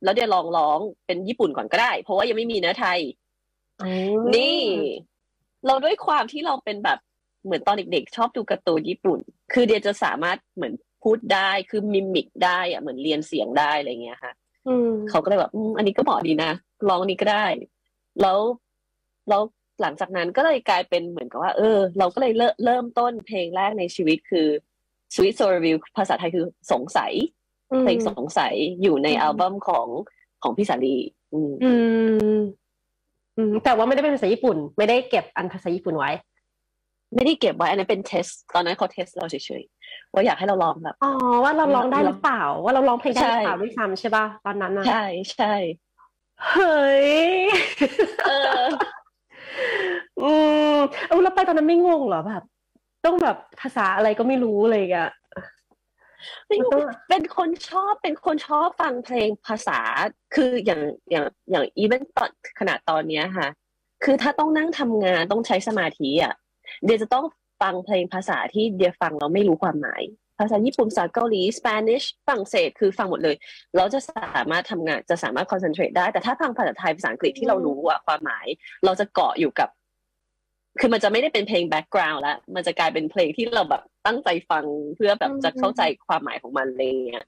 [0.04, 3.00] แล้วเดียลองร้องเป็นญี่ปุ่นก่อนก็ได้ เพราะว่ายังไม่มีเนื้อไทย
[4.36, 4.60] นี่
[5.68, 7.00] เราด้วยความที่เราเป็นแบบ
[7.46, 9.20] เหมือนตอนเด็กๆ ชอบดูการ์ตูนญี่ปุ่น
[9.54, 14.32] คือเดียจะสามารถเหมือน พูดได้คือมิมิกได้อะเหมือนเรียนเสียงได้อะไรเงี้ยค่ะ
[14.68, 16.52] อืมเขาก็เลยแบบอืมอันนี้ก็เหมาะดีนะ
[16.90, 17.46] ลองอันนี้ก็ได้
[18.22, 18.40] แล้ว
[19.30, 19.42] แล้ว
[19.82, 24.48] หลังจากนั้นก็เลยกลายเป็นเหมือนกับว่า เออ เราก็เลยเริ่มเริ่มต้นเพลงแรกในชีวิตคือ
[25.14, 27.14] Sweet Soul Review ภาษาไทยคือสงสัย
[27.82, 29.88] เพลงสงสัยอยู่ในอัลบั้มของ
[30.44, 30.96] ของพี่สาลี
[31.34, 31.72] อืมอื
[32.38, 32.40] ม
[33.38, 36.12] อืมแต่ว่าไม่ได้เป็นภาษาญี่ปุ่น ไม่ได้เก็บอันภาษาญี่ปุ่นไว้
[37.16, 41.12] ไม่ได้เก็บไว้อันนั้นเป็นเทสตอนนั้นเขาเทสเราเฉยๆว่าอยากให้เราลองแบบอ๋อ
[41.44, 45.54] ว่าเราร้องได้หรือเปล่า ว่าเราร้องเพลงได้หรือเปล่าใช่ด้วยซ้ำใช่ป่ะตอนนั้นนะใช่ใช่
[46.52, 47.08] เฮ้ย
[48.28, 48.66] เออ
[50.24, 50.34] อื
[50.76, 52.44] มเออแล้วไปตอนนั้นไม่งงเหรอแบบ
[53.06, 55.12] ต้องแบบภาษาอะไรก็ไม่รู้เลยอะ
[56.48, 59.80] ไม่รู้มันต้องเป็นคนชอบเป็นคนชอบฟังเพลงภาษา
[60.36, 63.48] คืออย่างอย่างอย่างอีเวนต์ตอนขนาดตอนเนี้ยค่ะ
[64.04, 66.34] คือถ้าต้องนั่งทำงานต้องใช้สมาธิอะ
[66.86, 67.26] เดี๋ยวจะต้อง
[67.62, 70.04] ฟังเพลงภาษาที่เดี๋ยวฟังเราไม่รู้ความหมาย
[70.40, 73.36] ภาษาญี่ปุ่นภาษาเกาหลี Spanish ฝรั่งเศสคือฟังหมดเลย
[73.78, 78.46] เราจะสามารถทำงานจะสามารถ concentrate ได้ แต่ถ้าฟังภาษาไทยภาษาอังกฤษที่เรารู้อะความหมาย
[78.86, 79.70] เราจะเกาะอยู่กับ
[80.80, 87.24] คือมันจะไม่ได้เป็นเพลง background แล้วมันจะกลายเป็นเพลงที่เราแบบตั้งใจฟังเพื่อแบบจะเข้าใจความหมายของมันอะไรอย่างเงี้ย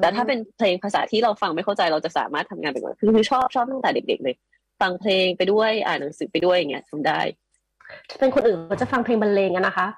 [0.00, 4.36] แต่ถ้าเป็นเพลงภาษาที่เราฟังไม่เข้าใจเราจะสามารถทำงานไปก่อนคือคือชอบชอบตั้งแต่เด็ก ๆ เลย
[4.80, 7.20] ฟังเพลงไปด้วยอ่านหนังสือไปด้วยอย่างเงี้ยทำได้
[8.20, 9.88] เป็นคนอื่นเขาจะฟังเพลงบรรเลงอะนะคะ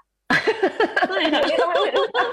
[1.11, 2.29] ไม่ค่ะไม่ต้องไม่ต้อง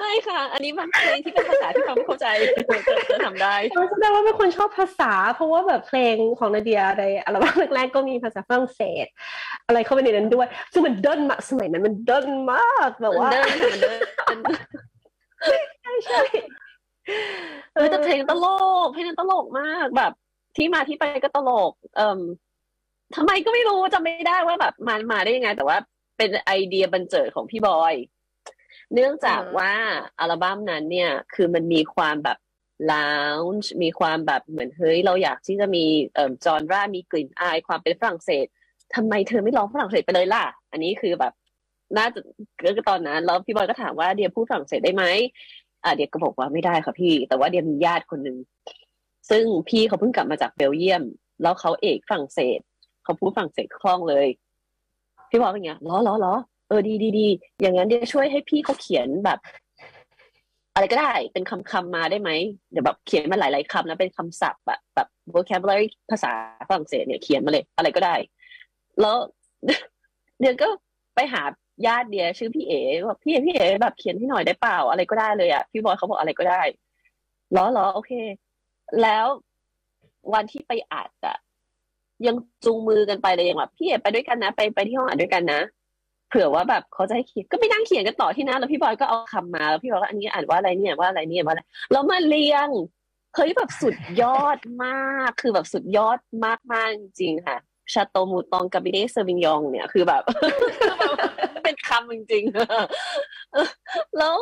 [0.00, 2.62] ไม่ค่ะ อันนี้มันเพลงที่เป็นภาษาที่ฟังไม่เข้าใจจะ
[3.10, 3.54] จะทำได้
[3.90, 9.06] แสดงว่าเป็นคนชอบภาษา เพราะว่าแบบเพลงของนาเดียในอัลบั้มแรกๆก็มีภาษาฝรั่งเศส
[9.66, 13.30] อะไรเข้าไปในนั้นด้วยซึ่งมันเดินมากสมัยนั้นมันเดินมากแบบว่า
[13.72, 14.60] มันเดินค่ะมันเดิน
[15.38, 16.20] มันใช่ใช่
[17.74, 18.46] เออแต่เพลงตล
[18.84, 20.12] กเพลงนั้นตลกมากแบบ
[20.56, 22.20] ที่มาที่ไปก็ตลก เอ่ม
[23.14, 25.78] ทำไมก็ไม่รู้จำไม่ได้ว่าแบบมันมาได้ยังไง แต่ว่า
[26.18, 27.94] เป็นไอเดียบันเจิดของพี่บอย
[28.94, 29.72] เนื่องจากว่า
[30.20, 32.38] อัลบั้มนั้นเนี่ย คือมันมีความแบบ
[32.92, 38.46] ลาวน์มีความแบบเหมือนเฮ้ยเราอยากที่จะมีเอ่อจอนรามีกลิ่นอายความเป็นฝรั่งเศส
[38.94, 41.32] ทำไมเธอไม่ร้องฝรั่งเศสไปเลยล่ะ อันนี้คือแบบ
[41.96, 42.20] น่าจะ
[42.62, 45.04] ก็ตอนนั้นแล้วพี่บอยก็ถามว่าเดียพูดฝรั่งเศสได้ไหม
[45.84, 48.36] อ่าเดียก็บอกว่าไม่ได้ค่ะพี่ แต่ว่าเดียมีญาติคนหนึ่ง
[49.30, 51.02] ซึ่งพี่เขาเพิ่งกลับมาจากเบลเยียม
[51.42, 52.60] แล้วเขาเอกฝรั่งเศส
[53.06, 54.26] เขาพูดฝรั่งเศสคล่องเลย
[55.30, 56.34] พี่บอยเป็นไงล้อล้อล้อ
[56.68, 57.26] เออดีดีดี
[57.60, 59.38] อย่างนั้นเดี๋ยวช่วยให้พี่เขาเขียนแบบ
[60.74, 62.30] อะไรก็ได้เป็นคำคำมาได้ไหม
[62.70, 66.32] เดี๋ยวแบบเขียนมาหลายๆคำนะเป็นคำศัพท์แบบแบบ vocabulary ภาษา
[66.68, 68.14] ฝรั่งเศสเนี่ยเขียนมาเลย อะไรก็ได้
[69.00, 69.16] แล้ว
[70.40, 70.68] เดี๋ยวก็
[71.14, 71.42] ไปหา
[71.86, 76.62] ญาติเดียชื่อพี่เอ๋บอกพี่เอ๋พี่เอ๋แบบเขียนให้หน่อยได้เปล่า อะไรก็ได้เลยอะพี่บอยเขาบอกอะไรก็ได้
[77.56, 78.12] ล้อล้อโอเค
[79.02, 79.26] แล้ว
[80.34, 81.36] วันที่ไปอัดอะ
[82.26, 85.60] ยังจูงมือกันไปเลยยังแบบพี่เอ๋ไปด้วยกันนะ ไปไปที่ห้องอัดด้วยกันนะ
[86.28, 92.68] เผื่อว่าแบบเขาจะให้เขียนก็ไม่นั่งเขียนกันต่อที่นั่นแล้วพี่บอยก็เอาคำมาแล้วพี่บอยก็อันนี้อ่านว่าอะไรเนี่ยว่าอะไรเนี่ยว่าอะไรแล้วมาเรียง
[93.34, 97.56] เฮ้ยแบบสุดยอดมากคือแบบสุดยอดมากมากจริงค่ะ
[97.92, 100.22] Château Mouton Cabernet Sauvignon เนี่ยคือแบบ
[101.62, 102.54] เป็นคำจริงๆ
[104.18, 104.36] แล้ว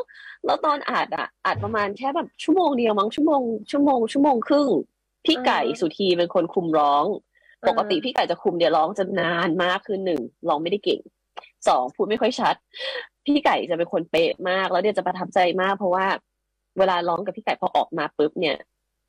[0.44, 4.68] แล้วตอนอ่านอะอ่านประมาณแค่แบบชั่วโมงเดียวมั้งชั่วโมงชั่วโมงชั่วโมงครึ่ง
[5.24, 7.04] พี่ไก่สุธีเป็นคนคุมร้อง
[7.68, 11.00] ปกติพี่ไก่จะคุมเดียร้องจะนานมากคือหนึ่งร้องไม่ได้เก่ง
[11.68, 12.54] สองพูดไม่ค่อยชัด
[13.26, 16.06] พี่ไก่จะเป็นคนเป๊ะมาก แล้วเดี๋ยวจะประทับใจมาก เพราะว่า
[16.78, 18.56] เวลาร้องกับพี่ไก่พอออกมาปุ๊บเนี่ย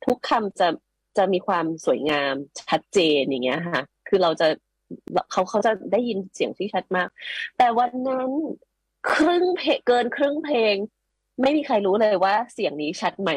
[0.04, 0.68] ทุกคำจะ
[1.16, 2.34] จะมีความสวยงาม
[2.68, 4.46] ชัดเจนอย่างเงี้ยค่ะ คือเราจะ
[5.30, 7.08] เขาเขาจะได้ยินเสียงที่ชัดมาก
[7.58, 8.30] แต่วันนั้น
[9.10, 10.74] ครึ่งเพลงเกินครึ่งเพลง
[11.42, 13.30] ไม่มีใครรู้เลยว่าเสียงนี้ชัดไหม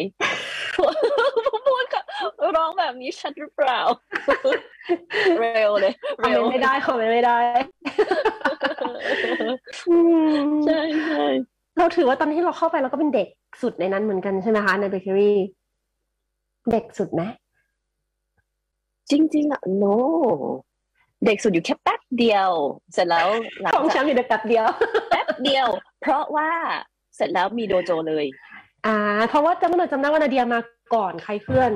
[2.56, 3.80] ร้องแบบนี้ชัดหรือเปล่า
[5.40, 7.38] เร็วเลยคอมเมนต์ไม่ได้คอมเมนต์ไม่ได้
[10.66, 11.26] ใช่ใช่
[11.78, 13.28] เราถือว่าตอนที่เราเข้าไปเราก็เป็นเด็ก
[13.62, 15.38] สุดในนั้นเหมือนกันใช่ไหมคะในเบเกอรี่
[16.72, 17.22] เด็กสุดไหม
[19.12, 19.98] จริงๆอะ no
[21.26, 22.50] เด็กสุดอยู่แค่แป๊บเดียว
[22.94, 23.28] เสร็จแล้ว
[23.74, 24.66] ของฉันอยู่แป๊บเดียว
[25.10, 25.68] แป๊บเดียว
[26.02, 26.50] เพราะว่า
[27.16, 28.26] เสร็จแล้วมีโดโจเลย
[28.86, 28.98] อ่า
[29.30, 30.60] เพราะว่าจำได้จำได้ว่านาเดียมา
[30.96, 31.72] ก่อนใครเพื่อน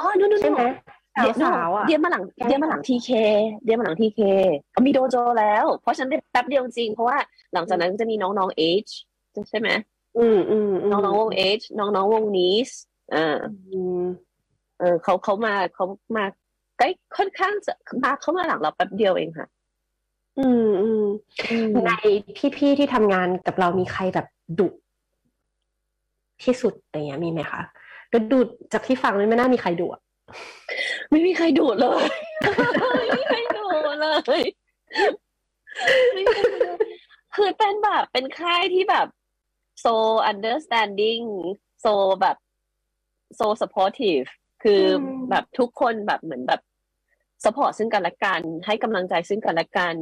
[0.00, 0.62] อ๋อนู่นใช่ไหม
[1.14, 3.10] เดี๋ยวสาวอะเดี๋ยวมาหลังเดี๋ยวมาหลังทีเค
[3.64, 4.20] เดี๋ยวมาหลังทีเค
[4.86, 7.16] มีโดโจแล้ว เพราะฉันได้แป๊บเดียวจริง เพราะว่า
[7.54, 8.86] หลังจากนั้นจะมีน้องๆเอช
[9.50, 9.68] ใช่ไหม
[10.18, 12.70] อืมอืมน้องๆวงเอชน้องๆวงนีส
[13.14, 13.38] อ่า
[14.78, 15.84] เออเขาเขามาเขา
[16.16, 16.24] มา
[16.78, 17.72] ใกล้ค่อนข้างจะ
[18.04, 19.48] มาเข้ามาหลังเราแป๊บเดียวเองค่ะ
[20.38, 21.04] อืมอืม
[21.86, 21.90] ใน
[22.56, 24.26] พี่ๆที่ทำงานกับเรามีใครแบบ
[24.58, 24.68] ดุ
[26.42, 27.60] ที่สุดอะไรเงี้ยมีไหมคะ
[28.10, 28.38] แล้วดู
[28.72, 29.86] จากที่ฟังไม่น่ามีใครดุ
[31.10, 32.04] ไม่มีใครดุเลย
[33.02, 33.64] ไม่มีใครดุ
[34.02, 34.08] เล
[34.40, 34.42] ย
[37.36, 39.06] คือเป็นแบบเป็นค่ายที่แบบ
[39.84, 39.94] so
[40.32, 41.22] understanding
[41.84, 42.36] so แบบ
[43.38, 44.28] so supportive
[44.62, 44.82] คือ
[45.30, 46.60] แบบทุกคนแบบเหมือนแบบ
[47.44, 49.96] สปอร์ตซึ่งกันและกัน ให้กำลังใจซึ่งกันและกัน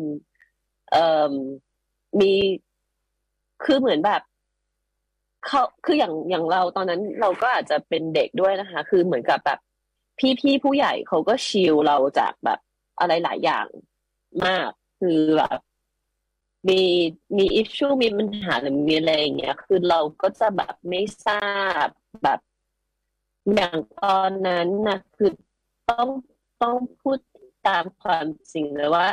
[0.91, 1.35] เอ่อ
[2.21, 2.33] มี
[3.65, 4.23] คือเหมือนแบบ
[5.47, 9.59] เขาคืออย่างอย่างเราตอนนั้นเราก็อาจจะเป็นเด็กด้วยนะคะ คือเหมือนกับแบบ
[10.41, 12.59] พี่ๆผู้ใหญ่เขาก็ชิลเราจากแบบ
[13.01, 13.67] อะไรหลายอย่าง
[14.45, 14.71] มาก
[15.01, 15.59] คือแบบ
[16.69, 16.83] มี
[17.37, 21.49] มีอิชชูมีปัญหาหรือมีอะไรอย่างเงี้ย คือเราก็จะแบบไม่ทรา
[21.85, 21.87] บ
[22.23, 22.41] แบบ
[23.55, 25.31] อย่างตอนนั้นนะคือ
[25.91, 26.09] ต้อง
[26.63, 27.19] ต้องพูด
[27.67, 29.07] ตามความจริงเลยว่า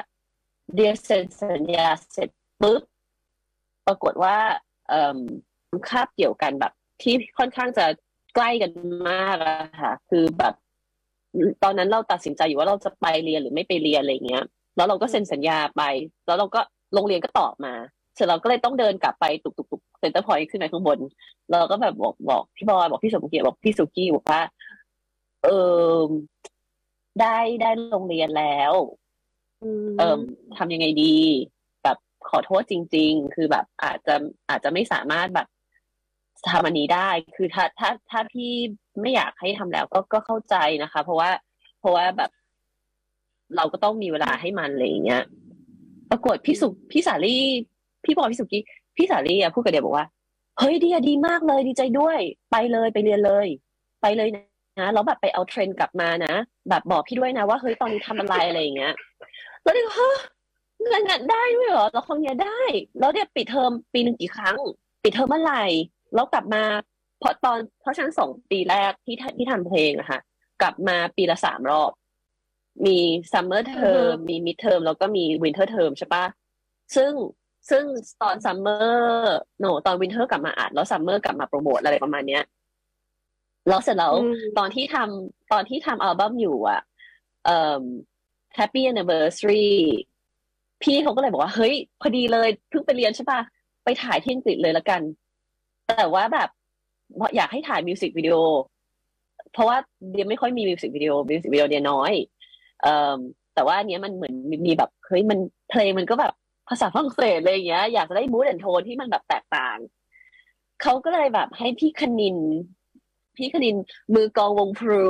[0.74, 2.30] เดียเซ็นสัญญาเสร็จ
[2.62, 2.82] ปุ๊บ
[3.86, 4.38] ปรากฏว่า
[4.90, 5.20] เอ่อ
[5.90, 7.86] คาบเกี่ยวกันแบบ ที่ค่อนข้างจะ
[8.36, 8.72] ใกล้กัน
[9.10, 10.54] มากอะค่ะ คือแบบ
[11.64, 14.44] ตอนนั้นเราตัดสินใจอยู่ว่าเราจะไปเรียนหรือไม่ไปเรียนอะไรเงี้ย
[14.76, 15.82] แล้วเราก็เซ็นสัญญาไป
[16.26, 16.60] แล้วเราก็
[16.94, 17.74] โรงเรียนก็ตอบมา
[18.16, 21.00] เสร็จเราก็เลยต้องเดินกลับไปตุกตุกตุกเซ็นเตอร์พอยต์ขึ้นไปข้างบน
[21.52, 24.42] เราก็แบบบอกบอกพี่บอยบอกพี่สมเกียรติบอกพี่สุกี้บอกว่า
[25.44, 25.48] เอ
[25.98, 26.02] อ
[27.22, 28.74] ได้ได้โรงเรียนแล้ว
[29.98, 30.20] เอ่อ
[30.58, 31.16] ทำยังไงดี
[31.84, 31.98] แบบ
[32.30, 34.16] ขอโทษจริง ๆ คือแบบอาจจะ
[34.50, 35.48] อาจจะไม่สามารถแบบ
[36.50, 38.52] ทำอันนี้ได้ คือถ้าถ้าถ้าพี่
[39.02, 41.30] ไม่อยากให้ทำแล้วก็ก็เข้าใจนะคะ เพราะว่า
[41.80, 42.32] เพราะว่าแบบ
[43.56, 45.24] เราก็ต้องมีเวลาให้มันอะไรอย่างเงี้ย
[46.12, 47.44] ปรากฏพี่สุพี่สาลี่
[48.06, 48.64] พี่บอกพี่สุกี้
[48.98, 50.08] พี่สาลี่อะพูดกับเดียบอกว่า
[50.60, 52.20] เฮ้ยดีอะดีมากเลยดีใจด้วย
[52.52, 53.48] ไปเลยไปเรียนเลย
[54.02, 54.30] ไปเลย
[54.80, 56.34] นะแล้วแบบไปเอาเทรนกลับมานะ
[56.70, 58.94] แบบบอกพี่ด้วยนะว่าเฮ้ยตอนนี้ทำอะไรอะไรอย่างเงี้ย
[59.64, 60.18] แล้วเดี๋ยวเฮ้ย
[60.88, 62.60] เงินได้ด้วยเหรอแล้วคงเนี้ยได้
[63.00, 64.58] แล้วเดี๋ยวปิดเทอมปีหนึ่งกี่ครั้ง
[65.04, 65.64] ปิดเทอมเมื่อไหร่
[66.14, 66.64] แล้วกลับมา
[67.20, 70.20] เพราะตอนเพราะฉันสองปีแรกที่ที่ทำเพลงอะค่ะ
[70.62, 71.92] กลับมาปีละสามรอบ
[72.86, 72.98] มี
[73.34, 76.26] summer term มี midterm แล้วก็มี winter term ใช่ปะ
[76.96, 77.12] ซึ่ง
[77.70, 77.84] ซึ่ง
[78.22, 78.96] ตอน summer
[79.28, 82.44] no ตอน winter กลับมาอัดแล้ว summer กลับมาโปรโมทอะไรประมาณเนี้ย
[83.68, 84.14] แล้วเสร็จแล้ว
[84.58, 86.82] ตอนที่ทำตอนที่ทำอัลบั้มอยู่อะ
[87.46, 87.84] เอ่อ
[88.58, 89.68] Happy Anniversary
[90.84, 93.40] พี่เขาก็เลยบอกว่า เฮ้ย พอดีเลยเพิ่งไปเรียนใช่ปะ
[93.84, 95.02] ไปถ่ายที่อังกฤษเลยละกัน
[95.88, 96.50] แต่ว่าแบบ
[97.36, 98.36] อยากให้ถ่ายมิวสิกวิดีโอ
[99.54, 99.78] เพราะว่า
[100.12, 102.12] เดียไม่ค่อยมีมิวสิกวิดีโอมิวสิกวิดีโอเดียน้อย
[102.82, 103.18] เอ่อ
[103.56, 106.34] แต่ว่าอันนี้มันเหมือนมีแบบเฮ้ยมันเพลงมันก็แบบ
[106.70, 109.78] ภาษาฝรั่งเศสอะไรอย่างเงี้ย อยากจะได้มูดแอนโทนที่มันแบบแตกต่าง
[110.82, 112.38] เขาก็เลยแบบให้พี่คณิน
[113.38, 113.76] พี่คณิน
[114.16, 115.04] มือกองวงพลู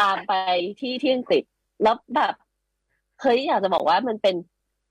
[0.00, 0.32] ตามไป
[0.80, 1.42] ที่ที่อังกฤษ
[1.82, 2.34] แล้วแบบ
[3.20, 4.34] เฮ้ยอยากจะบอกว่ามันเป็น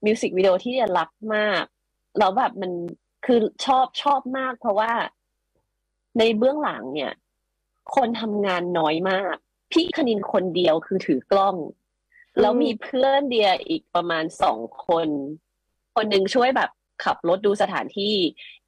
[0.06, 1.64] มิวสิกวิดีโอที่เรียนรักมาก
[2.20, 2.72] แล้วแบบมัน
[3.26, 4.94] คือชอบชอบมาก เพราะว่า
[6.20, 7.14] ในเบื้องหลังเนี่ย
[7.96, 9.36] คนทำงานน้อยมาก
[9.72, 11.56] พี่คณินคนเดียวคือถือกล้อง
[12.40, 15.08] แล้วมีเพื่อนเดียอีกประมาณสองคน
[15.96, 16.70] คนหนึ่งช่วยแบบ
[17.04, 18.16] ขับรถดูสถานที่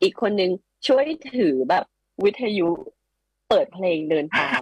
[0.01, 0.51] อีกคนหนึ่ง
[0.87, 1.83] ช่วยถือแบบ
[2.23, 2.69] วิทยุ
[3.49, 4.61] เปิดเพลงเดินตาม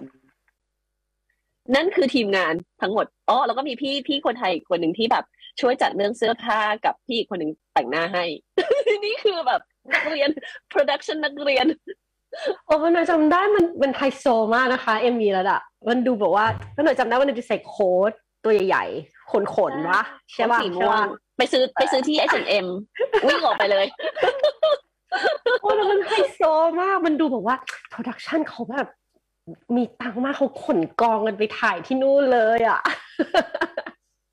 [1.74, 5.24] นั่นคือทีมงานทั้งหมดอ๋อแล้วก็มีพี่พี่คนไทยคนหนึ่งที่แบบ
[5.60, 8.24] ช่วยจัดเรื่องเสื้อผ้ากับพี่คนหนึ่งแต่งหน้าให้
[9.04, 9.60] นี่คือแบบ
[9.92, 10.30] นักเรียน
[10.72, 11.66] production นักเรียน
[12.66, 16.46] โอ้ป้าหน่อยจำได้มันมันไฮโซมากนะคะ MV แล้วอะมันดูแบบว่า
[16.76, 18.12] ป้าหน่อยจำได้ว่ามันจะใส่โค้ต
[18.44, 19.32] ตัวใหญ่ๆ ข
[19.70, 21.06] นๆวะใช่ป่ะสีม่วง
[21.38, 22.66] ไปซื้อไปซื้อที่ H&M
[23.28, 23.86] วิ่งออกไปเลย
[25.60, 26.40] โอ้แล้วมันไฮโซ
[26.80, 27.56] มาก มันดูแบบว่า
[27.88, 28.86] production เขาแบบ
[29.76, 32.80] มีตังค์มากเขาขนกองกันไปถ่ายที่นู่นเลยอะ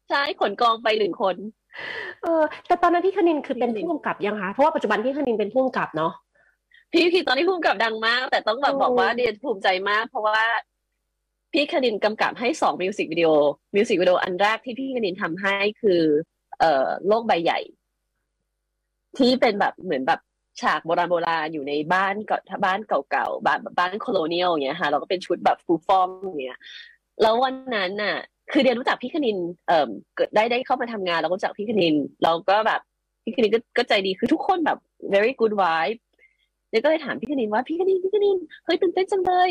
[0.09, 1.35] ใช่ขนกองไปหนึ่งคน
[2.23, 6.13] เออแต่ตอนนั้นพี่คณินคือเป็นผู้กำกับยังคะเพราะว่าปัจจุบันพี่คณินเป็นผู้กำกับเนาะ
[6.91, 10.41] พี่พี่ตอนนี้ผู้กำกับดังมาก แต่ต้องแบบบอกว่าเดียภูมิใจมาก เพราะว่า
[11.53, 13.29] พี่คณินกำกับให้สองมิวสิกวิดีโอ
[13.75, 16.01] มิวสิกวิดีโออันแรกที่พี่คณินทำให้คือ
[16.59, 17.59] เอ่อโลกใบใหญ่
[19.17, 20.19] ที่เป็นแบบเหมือนแบบ
[20.61, 26.59] ฉากโบราณโบราณอยู่ในบ้านก็บ้านเก่าๆบ้านบ้าน colonial อย่างเงี้ยค่ะ เราก็เป็นชุดแบบ full form อย่างเงี้ย
[27.21, 28.17] แล้ววันนั้นน่ะ
[28.51, 32.81] คือเดียรู้จักพี่คณินเอ่อเกิดได้ได้เข้ามาทำงานเราก็รู้จักพี่คณินเราก็แบบ
[33.23, 34.77] พี่คณินก็ก็ใจดีคือทุกคนแบบ
[35.13, 35.99] very good vibe
[36.69, 39.49] เดียก็เลยถามพี่คณินว่าพี่คณินพี่คณินเฮ้ยตื่นเต้นจังเลย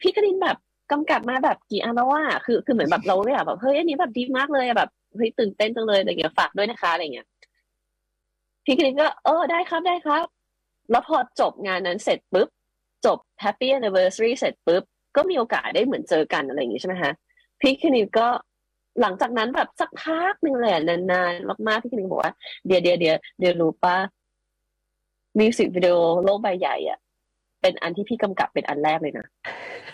[0.00, 0.56] พี่คณินแบบ
[0.92, 7.26] กำกับมาแบบกี่อันแล้วว่าคือคือเหมือนแบบเราก็อยากแบบเฮ้ยอันนี้แบบดีมากเลยแบบเฮ้ยตื่นเต้นจังเลยอะไรเงี้ยฝากด้วยนะคะอะไรเงี้ย
[8.64, 10.24] พี่คณินก็เออได้ครับได้ครับ
[10.90, 12.48] แล้วพอจบงานนั้นเสร็จปุ๊บ
[13.06, 14.82] จบ Happy Anniversary เสร็จปุ๊บ
[15.16, 17.12] ก็มีโอกาสได้เหมือนเจอกันอะไรอย่างงี้ใช่ไหมฮะ
[17.60, 18.28] พี่คณินก็
[19.00, 22.32] หลังจากนั้นแบบสักพักหนึ่งเลยนานๆมากๆพี่คณินบอกว่า
[22.66, 23.96] เดี๋ยวเดี๋ยวเดี๋ยวเดี๋ยวรู้ป่ะ
[25.38, 26.98] มิวสิกวิดีโอโลกใบใหญ่อะ
[27.60, 29.26] เป็นอันที่พี่กำกับเป็นอันแรกเลยนะ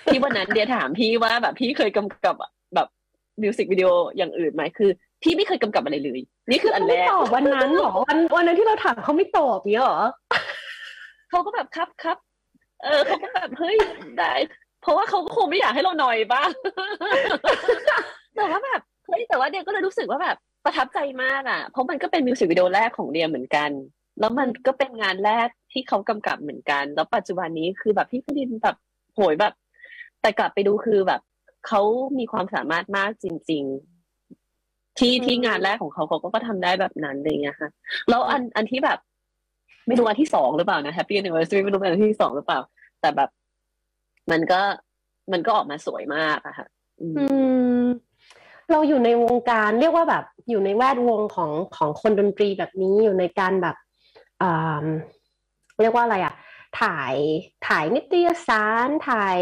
[0.07, 2.37] ที่วันนั้นเดียถามพี่ว่าแบบพี่เคยกำกับ
[2.75, 2.89] แบบ
[3.43, 4.91] มิวสิกวิดีโออย่างอื่นไหมคือ
[5.23, 10.01] พี่ไม่เคยกำกับอะไรเลย นี่คืออันแรกเขาไม่ตอบวันนั้นหรอวันวันนั้นที่เราถามเขาไม่ตอบเนี้ยหรอ
[11.31, 12.19] เขาก็แบบครับครับ
[12.83, 13.77] เออเขาก็แบบเฮ้ย
[14.19, 14.33] ได้
[14.87, 16.51] เพราะว่าเขาก็คงไม่อยากให้เราหน่อยบ้าง
[18.37, 23.71] แต่ว่าแบบเฮ้ยแต่ว่าเดียก็เลยรู้สึกว่าแบบประทับใจมากอะ เพราะมันก็เป็นมิวสิกวิดีโอแรกของเดียเหมือนกัน
[24.21, 28.77] แล้วมันก็เป็นงานแรกที่เขากำกับเหมือนกัน แล้วปัจจุบันนี้คือแบบพี่คดินแบบ
[29.15, 29.53] โหยแบบ
[30.21, 31.21] แต่กลับไปดูคือแบบ
[31.67, 31.81] เขา
[32.19, 33.65] มีความสามารถมากจริง
[34.33, 37.71] ๆ ที่ที่งานแรกของเขาเขาก็ทำได้แบบนั้นเลยนะคะ
[38.09, 38.99] แล้วอันอันที่แบบ
[39.87, 42.61] ไม่รู้อันที่สองหรือเปล่านะ Happy Anniversary ไม่รู้เป็นอันที่สองหรือเปล่า
[43.01, 43.31] แต่แบบ
[44.31, 44.61] มันก็
[45.33, 46.67] มันก็ออกมาสวยมากอะค่ะ
[47.01, 47.07] อื
[47.83, 47.85] ม
[48.71, 53.77] เราอยู่ในวงการเรียกว่าแบบอยู่ในแวดวงของของคนดนตรีแบบนี้อยู่ในการแบบ
[55.83, 56.35] เรียกว่าอะไรอะ
[56.81, 57.15] ถ่าย
[57.69, 59.39] ถ่ายนิตยสารถ่าย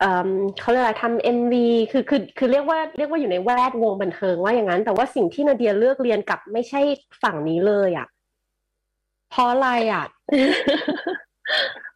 [0.00, 0.30] เอ่อ
[0.60, 6.80] เขาเรียกอะไรทำเอ็มวีคือคือคือเรียกว่าเรียกว่าอยู่ในแวดวงบันเทิงว่าอย่างนั้น แต่ว่าสิ่งที่นาเดียเลือกเรียนกับไม่ใช่
[7.22, 8.06] ฝั่งนี้เลยอะ
[9.30, 10.04] เพราะอะไรอะ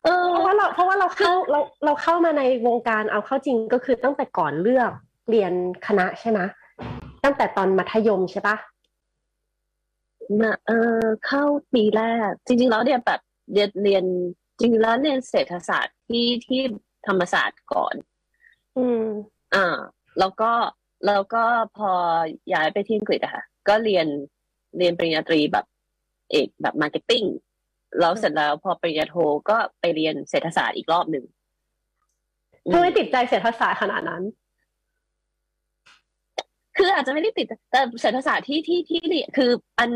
[0.05, 4.91] เออเพราะว่าเราเพราะว่าเราเข้าเราเราเข้ามาในวงการเอาเข้าจริงก็คือตั้งแต่ก่อนเลือก
[5.31, 5.53] เรียน
[5.87, 6.41] คณะใช่ไหม
[7.25, 8.57] ตั้งแต่ตอนมัธยมใช่ปะ
[10.43, 11.43] นะเออเข้า
[11.75, 13.21] ปีแรก จริง ๆ แล้วเดียแบบ
[13.53, 14.05] เดียเรียน
[14.59, 16.61] จริงๆแล้วเรียนเศรษฐศาสตร์ที่ที่
[17.07, 17.95] ธรรมศาสตร์ก่อน
[18.77, 19.05] อืม
[19.55, 19.77] อ่า
[20.19, 20.53] แล้วก็
[21.07, 21.45] แล้วก็
[21.77, 21.91] พอ
[22.53, 24.07] ย้ายไปที่อังกฤษอะค่ะ ก็เรียน
[24.79, 25.67] เรียนปริญญาตรีแบบ
[26.31, 27.23] เอกแบบ marketing
[28.01, 29.15] แล้วเสร็จแล้วพอปริญญาโท
[29.51, 31.25] ก็ไปเรียนเศรษฐศาสตร์อีกรอบหนึ่ง
[32.73, 34.23] ทำไมติดใจเศรษฐศาสตร์ขนาดนั้น
[36.77, 39.91] คืออาจจะไม่ได้ติดแต่เศรษฐศาสตร์ที่ที่ที่เรียนคืออัน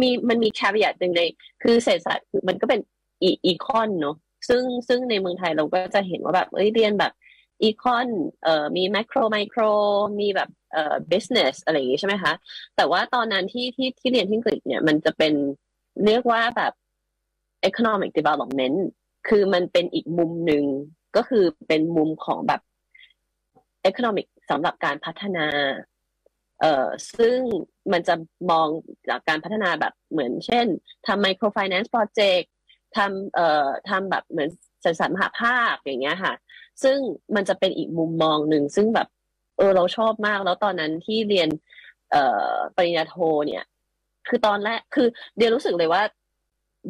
[0.00, 1.22] มีมันมี caveat หนึ่งใน
[1.62, 2.80] คือเศรษฐศาสตร์คือมันก็เป็น
[3.22, 4.16] อี econ เนาะ
[4.48, 7.12] ซึ่งซึ่งในเมืองไทยเราก็จะเห็นว่าแบบ เอ้ยเรียนแบบ
[7.62, 8.08] อีคอน
[8.42, 9.60] เอ่อมีแมโครไมโคร
[10.20, 12.32] มีแบบเอ่อ business อะไรอย่างงี้ใช่ไหมคะ
[12.76, 15.32] แต่ว่าตอนนั้นที่ที่ที่เรียนที่อังกฤษเนี่ยมันจะเป็น
[16.06, 16.72] เรียกว่าแบบ
[17.68, 18.78] economic development
[19.28, 20.64] คือมันเป็นอีกมุมหนึ่ง
[21.16, 22.60] ก็คือเป็นมุมของแบบ
[23.90, 25.46] economic สำหรับการพัฒนา
[26.60, 26.86] เอ่อ
[27.18, 27.38] ซึ่ง
[27.92, 28.14] มันจะ
[28.50, 28.68] มอง
[29.08, 30.66] จากการพัฒนาแบบเหมือนเช่น
[31.06, 32.46] ทำ microfinance project
[32.96, 34.48] ทำเอ่อทำแบบเหมือน
[34.84, 36.34] สื่อสมหาภาคอย่างเงี้ยค่ะ
[36.82, 36.98] ซึ่ง
[37.34, 39.08] มันจะเป็นอีกมุมมองหนึ่งซึ่งแบบ
[39.58, 41.48] เออเราชอบมากแล้วตอนนั้นที่เรียน
[42.10, 43.14] เอ่อปริญญาโท
[43.46, 43.64] เนี่ย
[44.28, 46.02] คือตอนแรกคือเดียรู้สึกเลยว่า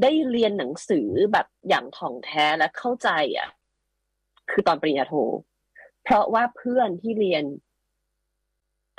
[0.03, 3.49] ได้เรียนหนังสือแบบอย่างถ่องแท้และเข้าใจอะ
[4.51, 5.15] คือตอนปริญญาโท
[6.05, 7.45] เพราะว่าเพื่อนที่เรียน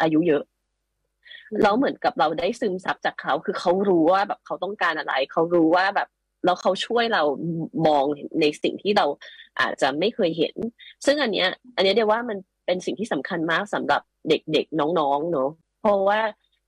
[0.01, 0.43] อายุเยอะ
[1.61, 6.07] แล้วเหมือนกับเราได้ซึมซับจากเขา คือเขารู้ว่าแบบเขาต้องการอะไร เขารู้ว่าแบบ
[6.45, 7.23] แล้วเขาช่วยเรา
[7.87, 8.05] มอง
[8.41, 9.05] ในสิ่งที่เรา
[9.59, 10.55] อาจจะไม่เคยเห็น
[11.05, 15.49] ซึ่งอันเนี้ย อันเนี้ยเดียว่ามันเป็นสิ่งที่สำคัญมากสำหรับเด็กๆน้องๆเนาะ
[15.81, 16.19] เพราะว่า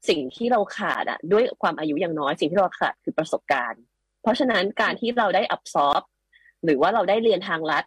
[0.09, 3.81] สิ่งที่เราขาดอะด้วยความอายุย่างน้อย สิ่งที่เราขาดคือประสบการณ์
[4.21, 6.01] เพราะฉะนั้นการที่เราได้อับซอฟ
[6.63, 7.83] หรือว่าเราได้เรียนทางลัด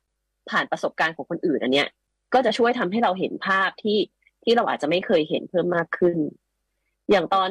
[0.51, 1.89] ผ่านประสบการณ์ของคนอื่นอันเนี้ย
[2.35, 3.99] ก็จะช่วยทำให้เราเห็นภาพที่
[4.45, 6.17] ที่เราอาจจะไม่เคยเห็นเพิ่มมากขึ้น
[7.11, 7.49] อย่างตอน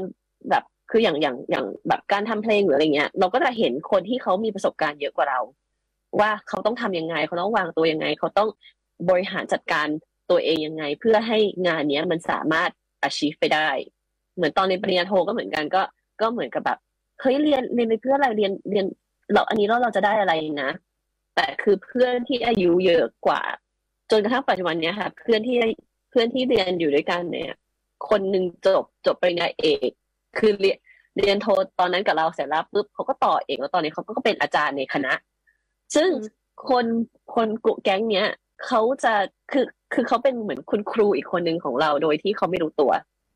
[0.50, 5.40] แบบคืออย่างอย่างอย่างแบบการทำเพลงหรืออะไรเงี้ย เราก็จะเห็นคนที่เขามีประสบการณ์เยอะกว่าเรา
[6.20, 8.50] ว่าเขาต้องทำยังไง เขาต้องวางตัวยังไง เขาต้อง
[9.10, 9.88] บริหารจัดการ
[10.30, 12.70] ตัวเองยังไง เพื่อให้งานเนี้ยมันสามารถ
[13.08, 13.70] achieve ไปได้
[14.36, 15.82] เหมือนตอนในปริญญาโทก็เหมือนกันก็
[16.22, 16.80] ก็เหมือนกับแบบ
[17.22, 18.86] เฮ้ยเรียนเรียนไปเพื่ออะไรเรียนเรียน
[19.32, 20.34] เราอันนี้เราเราจะได้อะไร
[20.64, 20.72] นะ
[21.36, 23.42] แต่คือเพื่อนที่อายุเยอะกว่า
[24.12, 25.58] จนกระทั่งปัจจุบันเนี้ยค่ะ เพื่อนที่
[26.10, 27.54] เพื่อนที่เรียนอยู่ด้วยกันเนี่ย
[28.10, 29.90] คนหนึ่งจบจบปริญญาเอก
[30.38, 30.78] คือเรียน
[31.18, 31.48] เรียนโท
[31.80, 35.14] ตอนนั้นกับเราเสร็จแล้วปุ๊บเขาก็ต่อเอกแล้วตอนนี้เขาก็เป็นอาจารย์ในคณะ
[35.96, 36.10] ซึ่ง
[36.70, 36.86] คน
[37.36, 38.28] คนกลุ่มแก๊งเนี้ย
[38.66, 39.14] เขาจะ
[39.52, 42.92] คือคือเขาเป็นเหมือนคุณครูอีกคนหนึ่งของเราโดยที่เขาไม่รู้ตัว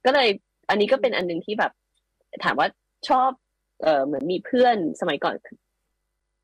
[0.06, 0.30] ก็เลย
[0.70, 1.72] อันนี้ก็เป็นอันหนึ่งที่แบบ
[2.44, 2.68] ถามว่า
[3.10, 3.30] ชอบ
[3.84, 5.36] เออเหมือนมีเพื่อนสมัยก่อน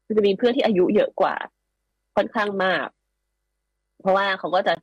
[0.05, 1.35] คือจะมีเพื่อนที่อายุเยอะกว่า
[2.15, 2.87] ค่อนข้างมาก
[4.01, 4.73] เพราะว่าเขาก็จะ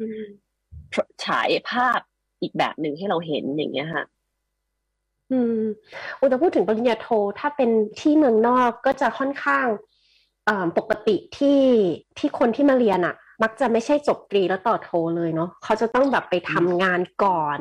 [1.24, 2.00] ฉายภาพ
[2.42, 4.04] อีกแบบหนึ่งให้เราเห็นอย่างเงี้ยค่ะ
[5.32, 5.60] อืม
[6.20, 7.08] อุตพูดถึงปริญญาโท
[7.40, 7.70] ถ้าเป็น
[8.00, 9.66] ที่เมืองนอกก็จะค่อนข้าง
[10.78, 11.62] ปกติที่
[12.18, 17.58] ที่คนที่มาเรียนอะมักจะไม่ใช่จบตรีแล้วต่อโทเลยเนาะเขาจะต้องแบบไปทำงานก่อน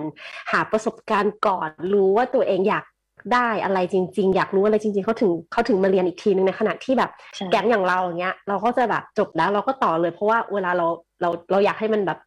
[0.51, 2.85] หาประสบการณ์ก่อน รู้ว่าตัวเองอยาก
[3.33, 7.11] ได้อะไรจริง ๆ อยากรู้อะไรจริง ๆเขาถึงเขาถึงมาเรียนอีกทีนึงในขณะที่แบบ
[7.51, 10.87] แก๊งอย่างเราอย่างเงี้ย เราก็จะแบบจบแล้วเราก็ต่อเลยเพราะว่าเวลาเรา
[11.21, 12.19] เราเราอยากให้มันแบบ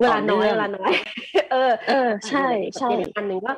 [0.00, 0.92] เวลาน้อยเวลาน้อย
[1.52, 2.46] เออ เออ ใช่
[2.78, 3.52] ใช่อันหนึ่งก็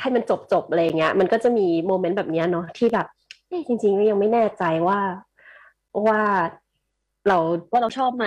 [0.00, 3.06] ให้มันจบจบอะไรเงี้ย มันก็จะมีโมเมนต์แบบนี้เนาะที่แบบ
[3.66, 5.00] จริงๆก็ยังไม่แน่ใจว่า
[6.08, 6.22] ว่า
[7.28, 7.38] เรา
[7.72, 8.26] ว่าเราชอบไหม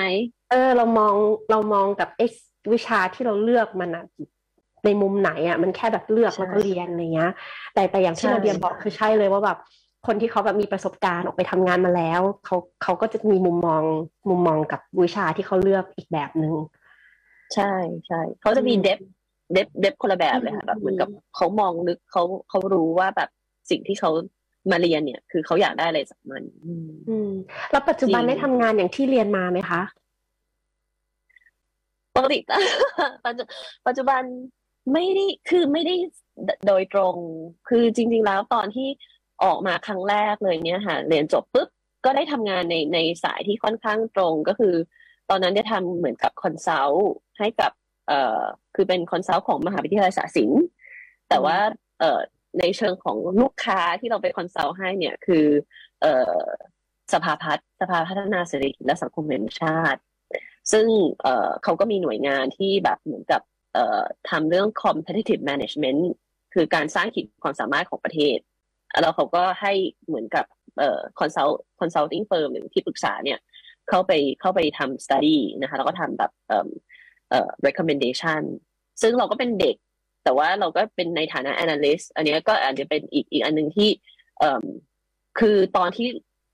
[0.51, 1.13] เออ เรามอง
[1.51, 2.21] เรามองกับเอ
[2.73, 4.03] วิชาที่เราเลือกมันอะ
[4.85, 7.31] ในมุมไหนอะมันแค่แบบเลือกแล้วก็เรียนอะไรเงี้ย
[7.73, 9.57] แต่แต่อย่างที่เราเรียนบอกคือใช่เลยว่าแบบ
[10.07, 13.83] คนที่เขาแบบมีประสบการณ์ออกไปทำงานมาแล้วเขาเขาก็จะมีมุมมอง
[14.29, 16.53] มุมมองกับวิชาที่เขาเลือกอีกแบบหนึ่ง
[17.55, 17.73] ใช่
[18.07, 18.99] ใช่เขาจะมีเดฟ
[19.53, 23.29] เดฟเดฟคนละแบบเลยค่ะแบบเหมือนกับเขามองลึกเขาเขารู้ว่าแบบ
[23.69, 24.11] สิ่งที่เขา
[24.71, 26.43] มาเรียนเนี่ย คือเขาอยากได้อะไรจากมัน
[27.09, 27.31] อืม
[27.71, 29.81] แล้วปัจจุบันได้ทำงานอย่างที่เรียนมาไหมคะ
[32.15, 32.37] ปกติ
[33.87, 34.21] ปัจจุบัน
[34.93, 35.95] ไม่ได้คือไม่ได้
[36.67, 37.15] โดยตรง
[37.69, 38.89] คือจริง ๆ แล้วตอนที่
[39.43, 41.69] ออกมาครั้งแรกเลยเนี่ยค่ะเรียนจบปุ๊บ
[42.05, 44.73] ก็ได้ทำงานในในสายที่ค่อนข้างตรงก็คือ
[45.29, 47.09] ตอนนั้นได้ทำเหมือนกับ consult
[47.39, 47.71] ให้กับ
[48.07, 48.41] เอ่อ
[48.75, 50.63] คือเป็น consult ของมหาวิทยาลัยศาสตร์ศิลป์
[51.29, 51.57] แต่ว่า
[51.99, 52.19] เอ่อ
[52.59, 55.45] ในเชิงของลูกค้าที่เราไป consult ให้เนี่ยคือ
[56.01, 56.41] เอ่อ
[57.13, 60.01] สภาพัฒน์สภาพัฒนาเศรษฐกิจและสังคมแห่งชาติ
[60.71, 60.87] ซึ่ง
[61.21, 63.41] เอ่อเขาก็มีหน่วยงานที่แบบเหมือนกับ
[64.29, 66.01] ทำเรื่อง competitive management
[66.53, 68.37] คือการสร้างขีดความสามารถของประเทศ
[69.01, 69.73] แล้วเขาก็ให้
[70.07, 70.45] เหมือนกับ
[70.79, 73.39] เอ่อ consult consulting firm หรือที่ปรึกษาเนี่ย
[73.89, 74.11] เข้าไป
[74.41, 76.69] เข้าไปทำ study นะคะแล้วก็ทำแบบเอ่อ
[77.29, 78.41] เอ่อ recommendation
[79.01, 79.75] ซึ่งเราก็เป็นเด็ก
[80.23, 83.89] แต่ว่าเราก็เป็นในฐานะ analyst อันนี้ก็อาจจะเป็นอีกอีกอันหนึ่งที่
[84.39, 84.65] เอ่อ
[85.39, 86.07] คือตอนที่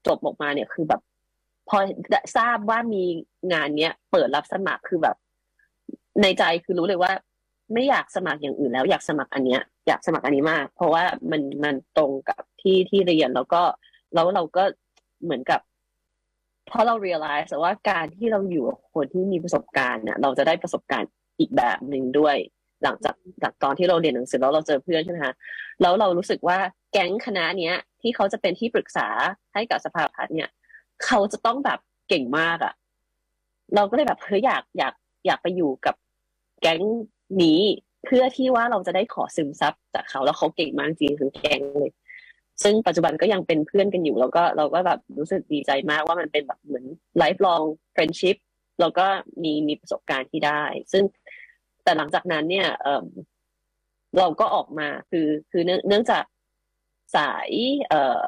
[0.07, 1.01] จบออกมาเนี่ยคือแบบ
[1.69, 1.78] พอ
[2.38, 3.03] ทราบว่ามี
[3.53, 5.15] งานเนี้ยเปิดรับสมัครคือแบบ
[6.22, 7.11] ในใจคือรู้เลยว่า
[7.74, 13.61] ไม่อยากสมัครอย่างอื่นแล้ว อยากสมัครอันเนี้ย อยากสมัครอันนี้มาก เพราะว่ามันมันตรงกับที่ที่เรียนแล้วก็
[14.13, 14.63] แล้วเราก็
[15.24, 15.61] เหมือนกับ
[16.68, 21.09] เพราะเรา realize ว่าการที่เราอยู่กับคนที่มีประสบการณ์เนี่ยเราจะได้ประสบการณ์
[21.39, 22.36] อีกแบบหนึ่งด้วย
[22.84, 25.34] หลังจากจากตอนที่เราเรียนหนังสือแล้วเราเจอเพื่อนใช่ไหมคะ
[25.82, 26.57] แล้วเรารู้สึกว่า
[26.91, 29.07] แก๊งคณะเนี้ย ที่เขาจะเป็นที่ปรึกษา
[29.53, 30.49] ให้กับสภาพัฒน์เนี่ย
[31.05, 32.74] เขาจะต้องแบบเก่งมากอะ่ะ
[33.76, 34.93] เราก็เลยแบบเฮ้ยอยากอยาก
[35.26, 35.95] อยากไปอยู่กับ
[36.62, 36.82] แก๊ง
[37.41, 37.62] นี้
[38.06, 41.91] เพื่อที่ว่าเราจะได้ขอซึมซับจากเขาแล้วเขาเก่งมากจริงคือแก๊งเลย
[42.64, 46.86] ซึ่งปัจจุบันก็ยังเป็นเพื่อนกันอยู่แล้วก็เราก็แบบรู้สึกดีใจมากว่ามันเป็นแบบเหมือน
[47.22, 48.38] lifelong friendship
[48.80, 49.06] แล้วก็
[49.43, 51.03] มีมีประสบการณ์ที่ได้ ซึ่ง
[51.84, 56.24] แต่หลังจากนั้นเนี่ยเเราก็ออกมาคือคือเนื่องจาก
[57.16, 57.49] สาย
[57.89, 58.26] เอ่อ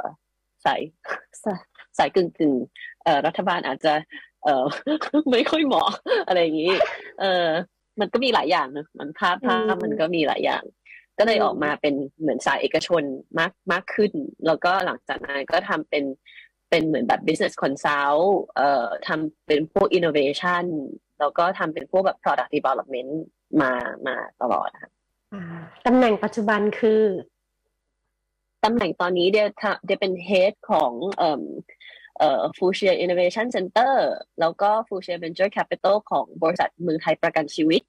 [0.65, 0.81] สาย
[1.97, 2.53] สายกึ่งกึ่ง
[3.03, 3.93] เออรัฐบาลอาจจะ
[4.43, 4.63] เอ่อ
[5.31, 5.89] ไม่ค่อยเหมาะ
[6.27, 6.73] อะไรอย่างนี้
[7.21, 7.47] เออ
[7.99, 10.63] มันก็มีหลายอย่างนะมันภาพภาพมันก็มีหลายอย่าง
[11.17, 13.03] ก็เลยออกมาเป็นเหมือนสายเอกชน
[13.39, 14.11] มากมากขึ้น
[14.45, 16.03] แล้วก็หลังจากนั้นก็ทำเป็น
[16.69, 18.25] เป็นเหมือนแบบ business consult
[18.55, 20.65] เอ่อทำเป็นพวก innovation
[21.19, 23.11] แล้วก็ทำเป็นพวกแบบ product development
[23.61, 23.71] มา
[24.07, 24.91] มาตลอดค่ะ
[25.85, 27.01] ตำแหน่งปัจจุบันคือ
[28.63, 29.47] ตำแหน่งตอนนี้เดีย
[29.85, 31.43] เดียเป็น head ของเอ่อ
[32.19, 33.93] เอ่อ Fuchsia Innovation Center
[34.39, 37.81] แล้วก็ Fuchsia Venture Capital ของบริษัทมือไทยประกันชีวิต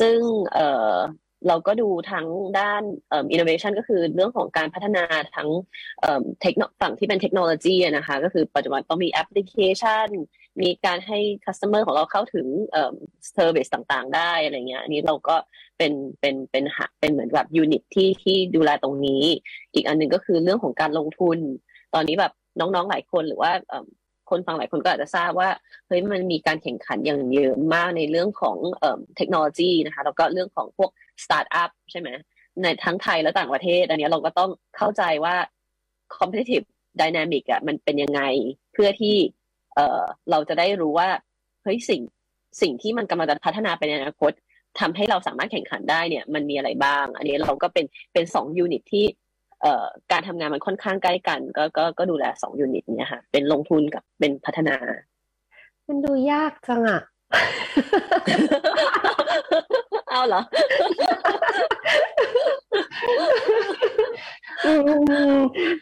[0.00, 0.18] ซึ่ง
[0.52, 0.96] เอ่อ
[1.48, 2.26] เราก็ดูทั้ง
[2.58, 2.82] ด้าน
[3.12, 5.04] อินโนเวชันก็คือเรื่องของการพัฒนา
[5.36, 5.48] ทั้ง
[6.42, 10.08] เทคโนฝั่งที่เป็นเทคโนโลยีนะคะ ก็คือปัจจุบันต้องมีแอปพลิเคชัน
[10.60, 15.36] มีการให้ customer ของเราเข้าถึง service ต่างๆ ได้อะไรเงี้ยอันนี้เราก็
[15.78, 19.24] เป็นเป็นเป็นหักเป็นเหมือนแบบ unit ที่ที่ดูแลตรงนี้
[19.74, 21.38] อีกอันหนึ่งก็คือเรื่องของการลงทุน
[21.94, 23.52] ตอนนี้แบบ น้องๆหลายคนหรือว่า
[24.30, 25.50] คนฟังหลายคนก็อาจจะทราบว่า
[25.86, 28.56] เฮ้ยมันมีการแข่งขันอย่างเยอะมากในเรื่องของ
[29.16, 30.90] เทคโนโลยีนะคะแล้วก็เรื่องของพวก
[31.24, 32.08] สตาร์ทอัพใช่ไหม
[32.62, 35.36] ในทั้งไทยและต่างประเทศ อันนี้เราก็ต้องเข้าใจว่า
[36.16, 36.66] competitive
[37.00, 38.22] dynamic อะมันเป็นยังไง
[38.72, 39.16] เพื่อที่
[39.74, 41.08] เออเราจะได้รู้ว่า
[41.62, 42.02] เฮ้ยสิ่ง
[42.60, 44.32] สิ่งที่มันกำลังจะพัฒนาไปในอนาคต
[44.80, 49.04] ทำให้เราสามารถแข่งขันได้เนี่ย มันมีอะไรบ้าง อันนี้เราก็เป็นเป็นสอง unit ที่
[50.12, 54.76] การทำงานมันค่อนข้างใกล้กัน ก็ก็ก็ดูแลสอง unit เนี่ยค่ะ เป็นลงทุนกับเป็นพัฒนา
[55.88, 57.00] มันดูยากจังอะ
[60.10, 60.42] เอาเหรอ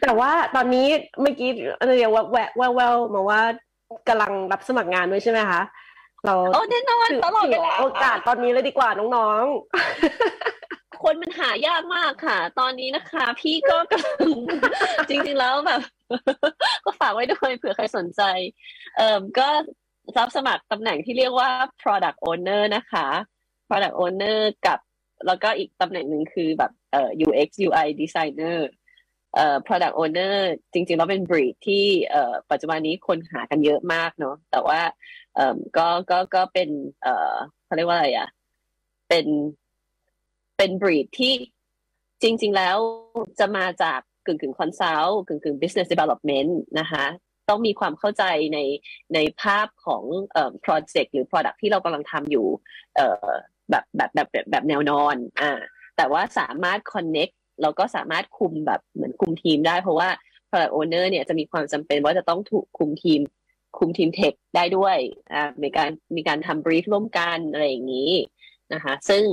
[0.01, 0.87] แต่ว่าตอนนี้
[1.21, 1.49] เมื่อกี้
[1.97, 3.41] เรียกว่าแววแววมาว่า
[4.07, 5.61] กำลังรับสมัครงานด้วยใช่ไหมคะ
[6.25, 13.77] เราโอ้แน่นอนตลอดเวลาโอกาสตอนนี้เลยดีกว่าน้องๆ คนมันหายากมากค่ะ ตอนนี้นะคะ พี่ก็
[15.09, 15.81] จริง ๆแล้วแบบ
[16.85, 18.21] ก็ฝากไว้ด้วยเผื่อใครสนใจ
[18.97, 19.47] เอ่อก็
[20.17, 21.49] รับสมัครตำแหน่งที่เรียกว่า
[21.81, 23.07] product owner นะคะ
[23.67, 24.79] product owner กับ
[25.27, 28.57] แล้วก็อีกตำแหน่งหนึ่งคือแบบเอ่อ UX UI designer
[29.35, 30.35] เอ่อ product owner
[30.73, 34.81] จริงๆแล้วเป็นบรีดที่เอ่อปัจจุบันนี้คนหากันเยอะมากเนาะแต่ว่า
[35.35, 36.69] เอ่อก็ก็ก็เป็น
[37.03, 37.33] เอ่อ
[37.65, 38.27] เขาเรียกว่าอะไรอะ
[39.09, 39.25] เป็น
[40.57, 41.33] เป็นบรีดที่
[42.21, 42.77] จริง ๆ แล้ว
[43.39, 47.05] จะมาจากกึ่งกึ่งคอนซัลท์กึ่งกึ่ง business development นะคะ
[47.49, 48.23] ต้องมีความเข้าใจ
[48.53, 48.59] ใน
[49.13, 52.47] ในภาพของเอ่อ project หรือ product ที่เรากำลังทำอยู่
[52.95, 53.27] เอ่อ
[53.69, 55.51] แบบแบบแบบแบบแนวนอนอ่า
[55.97, 60.09] แต่ว่าสามารถ connect เราก็สามารถคุมแบบเหมือนคุมทีมได้ เพราะว่า
[60.49, 63.21] product owner เนี่ยจะมีความจำเป็นว่าจะต้องถูกคุมทีม
[63.77, 64.97] คุมทีมเทคได้ด้วย
[65.33, 68.11] อ่ามีการมีการทำ brief ร่วมกันอะไรอย่างนี้
[68.73, 69.23] นะคะซึ่ง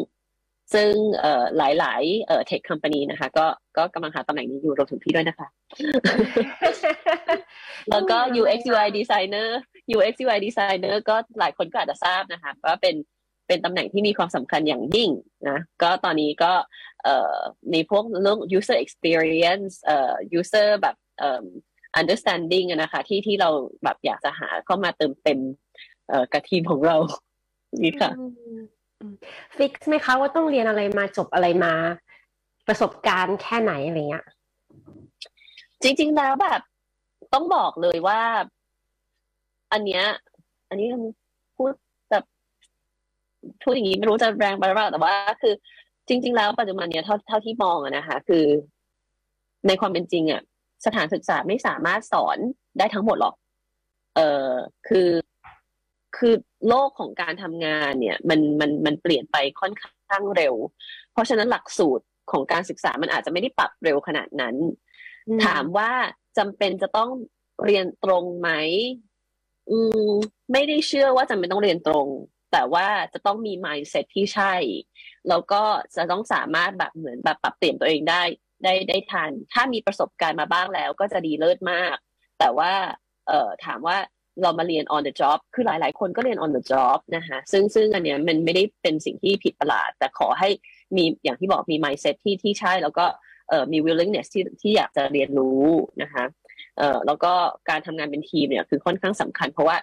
[0.75, 3.47] ซึ่งเอ่อหลายๆเอ่อเทคคอมพานีนะคะ ก็
[3.77, 5.49] ก็กำลังหาตำแหน่งนี้อยู่รวมถึงพี่ด้วยนะคะ
[7.91, 9.49] แล้วก็ UX UI designer
[9.97, 12.97] UX UI designer ก็หลายคนก็อาจจะทราบนะคะว่าเป็น
[13.47, 15.11] เป็นตำแหน่งที่มีความสำคัญอย่างยิ่ง
[15.49, 16.53] นะก็ตอนนี้ก็
[17.05, 17.37] เอ่อ
[17.73, 21.45] มีพวกเรื่อง user experience เอ่อ user แบบเอ่อ
[22.01, 23.51] understanding นะคะที่ที่เรา
[23.85, 25.41] แบบอยากจะหาเข้ามาเติมเต็ม
[26.09, 26.97] เอ่อกับทีมของเรา
[27.85, 28.11] นี่ค่ะ
[29.57, 31.72] ฟิกไหมคะว่าต้องเรียนอะไรมาจบอะไรมา
[32.68, 34.26] ประสบการณ์แค่ไหนอะไรเงี้ย
[35.82, 36.61] จริง ๆ แล้วแบบ
[37.34, 38.20] ต้องบอกเลยว่า
[39.72, 40.05] อันเนี้ย
[40.68, 40.86] อันนี้
[41.57, 41.72] พูด
[42.11, 42.24] แบบ
[43.62, 45.55] พูดอย่างนี้ไม่รู้จะแรงไปหรือเปล่าแต่ว่า คือ
[46.09, 48.44] จริง ๆ แล้วปัจจุบันเนี้ยเท่าเท่าที่มองอะนะคะ คือ
[49.66, 50.42] ในความเป็นจริงอะ
[50.86, 52.38] สถานศึกษาไม่สามารถสอน
[52.78, 53.34] ได้ทั้งหมดหรอก
[54.16, 54.48] เออ
[54.88, 55.09] คือ
[56.16, 56.34] คือ
[56.68, 60.54] โลกของการทำงานเนี่ยมันมันมันเปลี่ยนไปค่อนข้างเร็ว
[61.12, 64.56] เพราะฉะนั้นหลักสูตรของการศึกษามันอาจจะไม่ได้ปรับเร็วขนาดนั้น
[65.44, 65.90] ถามว่า
[66.38, 67.11] จำเป็นจะต้อง
[67.64, 68.50] เรียนตรงไหม
[69.70, 70.11] อืม
[70.52, 72.06] ไม่ได้เชื่อว่าจำเป็นต้องเรียนตรง
[72.52, 74.54] แต่ว่าจะต้องมี mindset ที่ใช่
[75.28, 75.62] แล้วก็
[75.96, 78.22] จะต้องสามารถแบบเหมือนแบบปรับเปลี่ยนตัวเองได้
[78.64, 81.96] ได้ได้ทัน ถ้ามีประสบการณ์มาบ้างแล้วก็จะดีเลิศมาก
[82.38, 82.72] แต่ว่า
[83.28, 83.98] เอ่อถามว่า
[84.43, 90.49] เรามาเรียน on the job คือหลาย ๆ คนก็เรียน on the job นะคะซึ่งซึ่งอันเนี้ยมันไม่ได้เป็นสิ่งที่ผิดประหลาด แต่ขอให้
[90.97, 93.05] มีอย่างที่บอกมี mindset ที่ที่ใช่ แล้วก็
[93.49, 95.64] เอ่อมี willingness ที่ที่อยากจะเรียนรู้
[96.03, 96.24] นะคะ
[96.78, 97.33] เอ่อแล้วก็
[97.68, 99.76] การทำงานเป็นทีมเนี่ยคือค่อนข้างสำคัญ เพราะว่า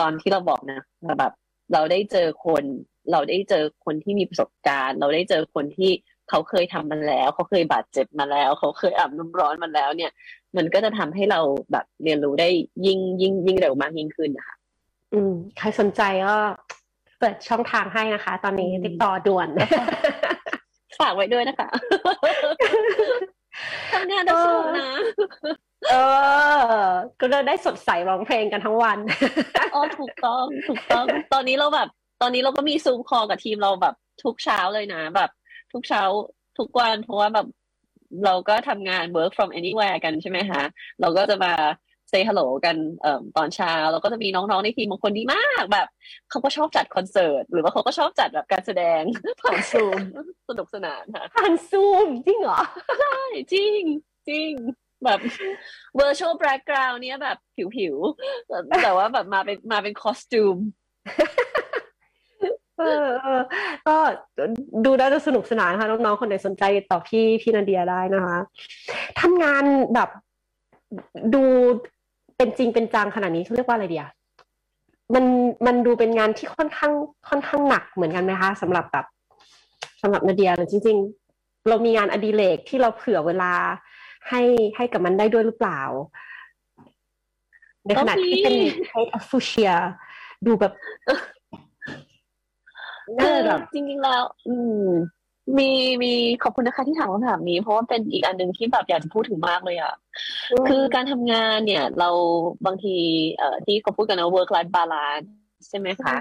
[0.00, 0.80] ตอนที่เราบอกนะ
[1.18, 1.32] แบบ
[1.72, 2.64] เราได้เจอคน
[3.12, 5.90] เราได้เจอคนที่มีประสบการณ์ เราได้เจอคนที่
[6.30, 10.10] เขาเคยทำมันแล้ว เขาเคยบาดเจ็บมาแล้ว เขาเคยอาบน้ำร้อนมาแล้ว เนี่ย
[10.56, 11.40] มันก็จะทำให้เรา
[11.72, 12.48] แบบเรียนรู้ได้
[12.86, 14.56] ยิ่งยิ่งยิ่งเร็วมากยิ่งขึ้นนะคะ
[15.12, 16.36] อืมใครสนใจก็
[17.18, 19.48] เปิดช่องทางให้นะคะ ตอนนี้ติดต่อด่วน
[21.00, 21.68] ฝากไว้ด้วยนะคะ
[23.92, 24.90] ทำงานต้องสู้นะ
[25.90, 25.94] เอ
[26.74, 26.82] อ
[27.20, 28.98] ก็จะได้สดใสร้องเพลงกันทั้งวัน
[29.74, 31.88] อ๋อถูกต้อง ถูกต้อง ตอนนี้เราแบบ
[32.22, 35.30] ตอนนี้เราก็มีซูมคอกับทีมเราแบบทุกเช้าเลยนะ แบบ
[35.74, 36.02] ทุกเช้า
[36.58, 37.46] ทุกวันเพราะว่าแบบ
[38.24, 40.62] เราก็ทำงาน work from anywhere กันใช่ไหมคะ
[41.00, 41.52] เราก็จะมา
[42.10, 45.88] say hello กันเอ่อตอนเช้าเราก็จะมีน้องๆในทีมบางคนดีมากแบบ
[46.30, 49.02] เขาก็ชอบจัดคอนเสิร์ต หรือว่าเขาก็ชอบจัดแบบการแสดง
[49.42, 49.98] ผ่านซูม
[50.48, 52.60] สนุกสนานค่ะผ่านซูมจริงเหรอ
[53.00, 53.20] ใช่
[53.52, 53.80] จริง
[54.28, 54.52] จริง
[55.04, 55.20] แบบ
[55.98, 57.38] virtual background เนี้ยแบบ
[57.76, 60.56] ผิวๆแต่แต่ว่าแบบมาเป็นมาเป็นคอสตูม
[62.78, 63.40] เออเออ
[63.86, 63.96] ก็
[64.84, 68.38] ดูน่าจะสนุกสนานค่ะน้องๆคนไหนสนใจติดต่อพี่พี่นาเดียได้นะคะ
[69.20, 69.64] ทำงาน
[69.94, 70.08] แบบ
[71.34, 71.42] ดู
[72.36, 74.06] เป็นจริงเป็นจังขนาดนี้เขาเรียกว่าอะไรเดีย
[75.14, 75.24] มัน
[75.66, 76.92] มันดูเป็นงานที่ค่อนข้าง
[77.28, 79.06] ค่อนข้างหนักเหมือนกันไหมคะสำหรับแบบ
[80.02, 80.96] สำหรับนาเดียหรือจริง
[81.32, 83.52] ๆ เรามีงานอดิเรกที่เราเผื่อเวลา
[84.28, 84.42] ให้
[84.76, 85.80] ให้กับมันได้ด้วยหรือเปล่า
[87.86, 88.54] ในขณะที่เป็น
[88.88, 89.72] เฮดออฟฟูเชีย
[90.46, 90.72] ดูแบบ
[93.22, 94.86] คือแบบจริง ๆ แล้ว อืม
[95.58, 95.70] มี
[96.02, 99.94] มีขอบคุณนะคะที่ถามคำถามนี้ เพราะว่าเป็นอีกอันหนึ่งที่แบบอยากจะพูดถึงมากเลยอะ
[100.68, 102.10] คือการทำงานเนี่ย เรา
[102.66, 102.96] บางที
[103.38, 105.26] เอ่อที่เขาพูดกันนะ work life balance
[105.68, 106.16] ใช่ไหมคะ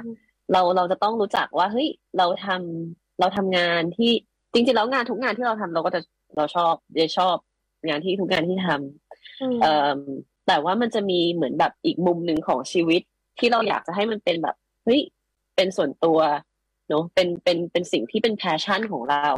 [0.52, 4.12] เราเราจะต้องรู้จักว่าเฮ้ยเราทำเราทำงานที่
[4.54, 6.02] จริงๆแล้วงานทุกงานที่เราทำเราก็จะ
[6.36, 7.36] เราชอบเดชอบ
[7.88, 9.98] งานที่ทุกงานที่ทำเอ่อ
[10.48, 13.02] แต่ว่ามันจะมีเหมือนแบบอีกมุมหนึ่งของชีวิต
[13.40, 14.56] ที่เราอยากจะให้มันเป็นแบบ
[14.86, 15.02] เฮ้ย
[15.56, 16.20] เป็นส่วนตัว
[16.90, 19.30] เนอะเป็นเป็นเป็นสิ่งที่เป็น passion ของเรา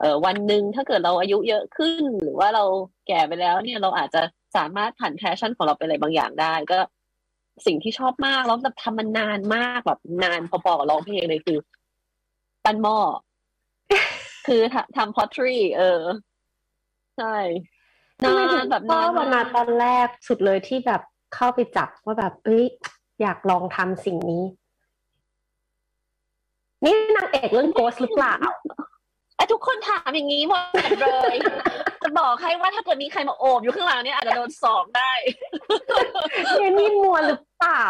[0.00, 2.64] เอ่อวันหนึ่งถ้าเกิดเราอายุเยอะขึ้น หรือว่าเรา
[3.08, 4.22] แก่ไปแล้วเนี่ยเราอาจจะ
[4.56, 6.78] สามารถผัน passion ของเราไปอะไรบางอย่างได้ ก็
[7.66, 11.58] สิ่งที่ชอบมากแล้วแบบทำมันนานมากแบบนานพอๆกับร้องเพลงเลยคือ
[12.64, 12.98] ปั้นหม้อ
[14.46, 14.60] คือ
[14.96, 16.02] ทำพอทรีเออ
[17.16, 17.36] ใช่
[18.20, 21.02] ทำไมถึนางนแบบนานบวันนามาตอนแรกสุดเลยที่แบบ
[21.34, 22.64] เข้าไปจับว่าแบบ เอ้ย
[23.20, 24.42] อยากลองทำสิ่งนี้
[26.84, 28.34] นี่นางเอกเรื่องโกสหรือเปล่า
[29.36, 30.62] ไอ้ทุกคนถามอย่างนี้หมด
[31.00, 31.36] เลย
[32.02, 35.12] จะบอกให้ว่าถ้าเกิดมีใครมาโอบอยู่ข้างหลังเนี่ยอาจจะโดนสองได้
[36.56, 37.86] เรนนี่มัวหรือเปล่า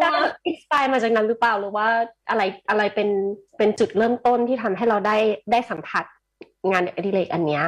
[0.00, 0.12] ได้
[0.46, 1.86] inspire มาจากนั้นหรือเปล่าหรือว่า
[2.30, 3.08] อะไรอะไรเป็น
[3.58, 5.16] เป็นจุดเริ่มต้นที่ทำให้เราได้
[5.52, 6.04] ได้สัมผัส
[6.70, 7.64] งานอดิเรกอันเนี้ย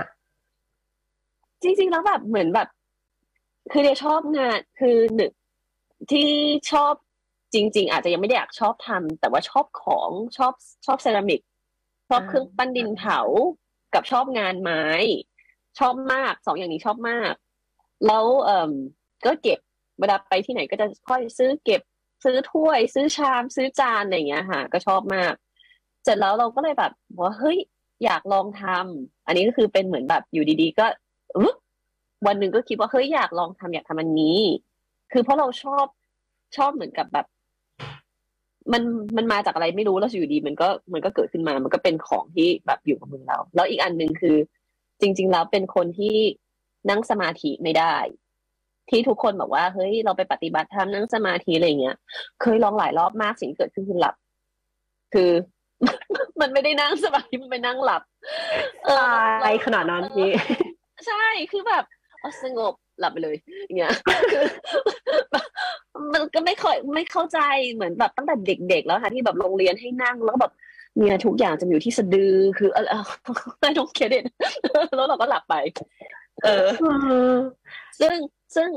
[1.62, 2.68] จริงๆแล้วแบบเหมือนแบบ
[3.72, 5.32] คือเดียชอบงานคือหนึ่ง
[6.10, 6.28] ที่
[6.70, 6.92] ชอบ
[7.56, 10.52] จริง ๆ อาจจะยังไม่ได้อยากชอบทำแต่ว่าชอบของชอบ
[10.86, 11.40] ชอบเซรามิก
[12.08, 13.20] ชอบอ่าเครื่องปั้นดินเผา
[13.94, 14.84] กับชอบงานไม้
[15.78, 17.32] ชอบมากสองอย่างนี้ชอบมาก
[18.06, 18.70] แล้วเอ่ม
[19.26, 19.58] ก็เก็บ
[20.00, 21.82] เวลาไปที่ไหนก็จะค่อยซื้อเก็บ
[22.24, 25.32] ซื้อถ้วย ซื้อชาม ซื้อจานอะไรอย่างเงี้ยค่ะ ก็ชอบมาก
[26.04, 27.58] เสร็จแล้วเราก็เลยแบบว่าเฮ้ย
[28.04, 30.86] อยากลองทำอันนี้ก็คือเป็นเหมือนแบบอยู่ดีๆ ก็
[31.36, 31.54] อึ๊บ
[32.26, 34.40] วันหนึ่งก็คิดว่าเฮ้ยอยากลองทำอยากทำอันนี้
[35.12, 35.86] คือเพราะเราชอบ
[36.56, 37.26] ชอบเหมือนกับแบบ
[38.72, 38.82] มัน
[39.16, 44.36] มันมาจากอะไรไม่รู้แล้วอยู่ดีมันก็มันก็เกิดขึ้นมา มันก็เป็นของที่แบบอยู่กับมือเรา แล้วอีกอันหนึ่งคือ
[45.00, 46.16] จริง ๆ แล้วเป็นคนที่
[46.90, 47.96] นั่งสมาธิไม่ได้
[48.90, 51.96] ที่ทุกคนบอกว่าเฮ้ยเราไปปฏิบัติธรรมนั่งสมาธิอะไรเงี้ย
[52.42, 54.14] เคยลองหลายรอบมากสิ่งที่เกิดขึ้นคือหลับ
[55.14, 55.30] คือ
[56.40, 58.02] มันไม่ได้นั่งสมาธิมันไปนั่งหลับ
[58.84, 58.96] เออ
[59.36, 60.32] อะไรขนาดนั้นนี่
[61.06, 61.84] ใช่คือแบบ
[62.20, 63.94] เอาสงบหลับไปเลยอย่างเงี้ย
[64.32, 64.44] คือ
[66.12, 67.38] มันก็ไม่เคยไม่เข้าใจ
[67.72, 70.52] เหมือนแบบตั้งแต่เด็กๆแล้วค่ะที่แบบโรงเรียนให้นั่งแล้วก็แบบ
[70.96, 73.04] เนี่ยทุกอย่างจะอยู่ที่สะดือคือเออ
[73.60, 74.24] ไม่ต้องเครดิต
[74.94, 75.54] แล้วเราก็หลับไป
[76.44, 76.68] เออ
[78.00, 78.16] ซึ่ง
[78.56, 78.68] ซึ่ง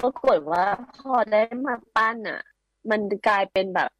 [0.00, 0.64] ปรากฏว่า
[0.98, 2.40] พอได้มาปั้นอะ
[2.90, 3.90] มันกลายเป็นแบบ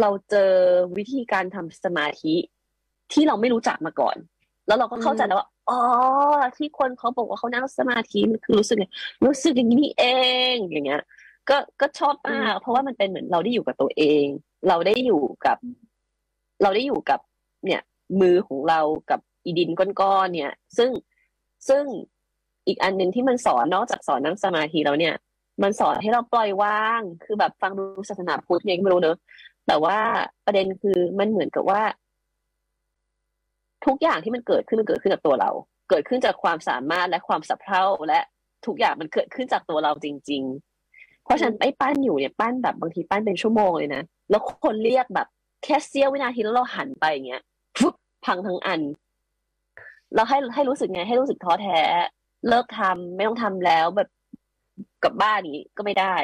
[0.00, 0.52] เราเจอ
[0.96, 2.34] วิธีการทำสมาธิ
[3.12, 4.16] ที่เราไม่รู้จักมาก่อน
[4.66, 5.80] แล้วเราก็เข้าใจแล้วว่าอ๋อ
[6.56, 8.86] ที่คนเขาบอกว่าเขานั่งสมาธิมันคือรู้สึกไง
[9.24, 10.04] รู้สึกอย่างนี้เอ
[10.52, 11.02] งอย่างเงี้ย
[11.50, 14.24] ก็ก็ชอบมากเพราะว่ามันเป็นเหมือนเราได้อยู่กับตัวเอง
[14.68, 15.58] เราได้อยู่กับ
[16.62, 17.20] เราได้อยู่กับ
[17.64, 17.82] เนี่ย
[18.20, 18.80] มือของเรา
[19.10, 19.70] กับอีดิน
[20.00, 20.90] ก้อนๆเนี่ย ซึ่ง
[21.68, 21.84] ซึ่ง
[22.66, 25.14] อีกอันหนึ่งที่มันสอนนอกจากสอนนั่งสมาธิแล้วเนี่ย
[25.62, 29.16] มันสอนให้เราปล่อยวาง คือแบบฟังดูศาสนาพุทธเนี่ยก็ไม่รู้เนอะ
[29.66, 29.98] แต่ว่า
[30.46, 31.82] ประเด็นคือมันเหมือนกับว่า
[33.86, 35.50] ทุกอย่างที่มันเกิดขึ้นมันเกิดขึ้นจากตัวเรา
[35.90, 38.20] เกิดขึ้นจากความสามารถและความสับเพร่าและ
[38.66, 40.71] ทุกอย่างมันเกิดขึ้นจากตัวเราจริงๆเพ
[41.32, 45.26] ราะฉะนั้นไอ้ปั้นอยู่เนี่ยปั้นแบบบางทีปั้นเป็นชั่วโมงเลยนะแล้วคนเรียกแบบ
[45.64, 47.42] แค่เสี้ยววินาทีแล้วเราหันไปอย่างเงี้ย
[47.78, 48.80] ฟึบพังทั้งอัน
[50.14, 51.78] เราให้ให้รู้สึกไง ให้รู้สึกท้อแท้
[52.48, 54.08] เลิกทำไม่ต้องทำแล้วแบบ
[55.04, 56.14] กลับบ้านนี้ก็ไม่ได้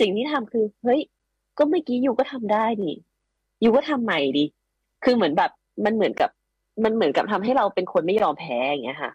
[0.00, 1.00] สิ่งที่ทำคือ เฮ้ย
[1.58, 2.96] ก็เมื่อกี้ยูก็ทำได้นี่
[3.60, 4.44] อยู่ก็ทำใหม่ดิ
[5.04, 5.50] คือเหมือนแบบ
[5.84, 6.30] มันเหมือนกับ
[6.84, 9.12] มันเหมือนกับทำให้เราเป็นคนไม่ยอมแพ้อย่างเงี้ยค่ะ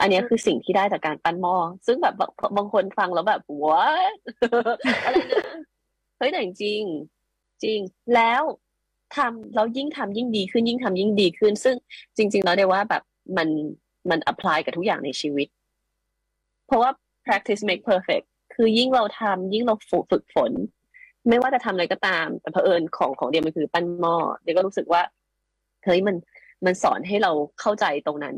[0.00, 2.14] อันนี้คือสิ่งที่ได้จากการปั้นหม้อซึ่งแบบ
[2.56, 3.84] บางคนฟังแล้วแบบว้า
[5.04, 5.44] อะไรนะ
[6.18, 6.82] เฮ้ยแต่จริง
[7.62, 7.78] จริง
[8.14, 8.42] แล้ว
[9.16, 11.76] ทำแล้วยิ่งทำยิ่งดีขึ้นยิ่งทำยิ่งดีขึ้น ซึ่ง
[12.16, 13.02] จริง ๆ แล้วเดี๋ยวว่าแบบ
[13.36, 13.48] มัน
[14.10, 15.48] มัน apply กับทุกอย่างในชีวิต
[16.66, 16.90] เพราะว่า
[17.26, 19.74] practice make perfect คือยิ่งเราทำยิ่งเรา
[20.10, 20.52] ฝึกฝน
[21.28, 25.02] ไม่ว่าจะทำอะไรก็ตาม แต่เผอิญของของเดียมันคือปั้นหม้อเดียก็รู้สึกว่า
[25.84, 26.16] เฮ้ยมัน
[26.64, 28.36] มันสอนให้เราเข้าใจตรงนั้น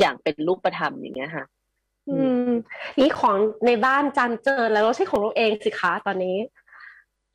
[0.00, 1.44] อย่างเป็นรูปธรรมอย่างเงี้ยค่ะ
[2.08, 2.18] อื
[2.48, 2.50] ม
[2.98, 3.36] นี่ของ
[3.66, 6.36] ในบ้านจันเจอแล้วใช้ของเราเองสิคะตอนนี้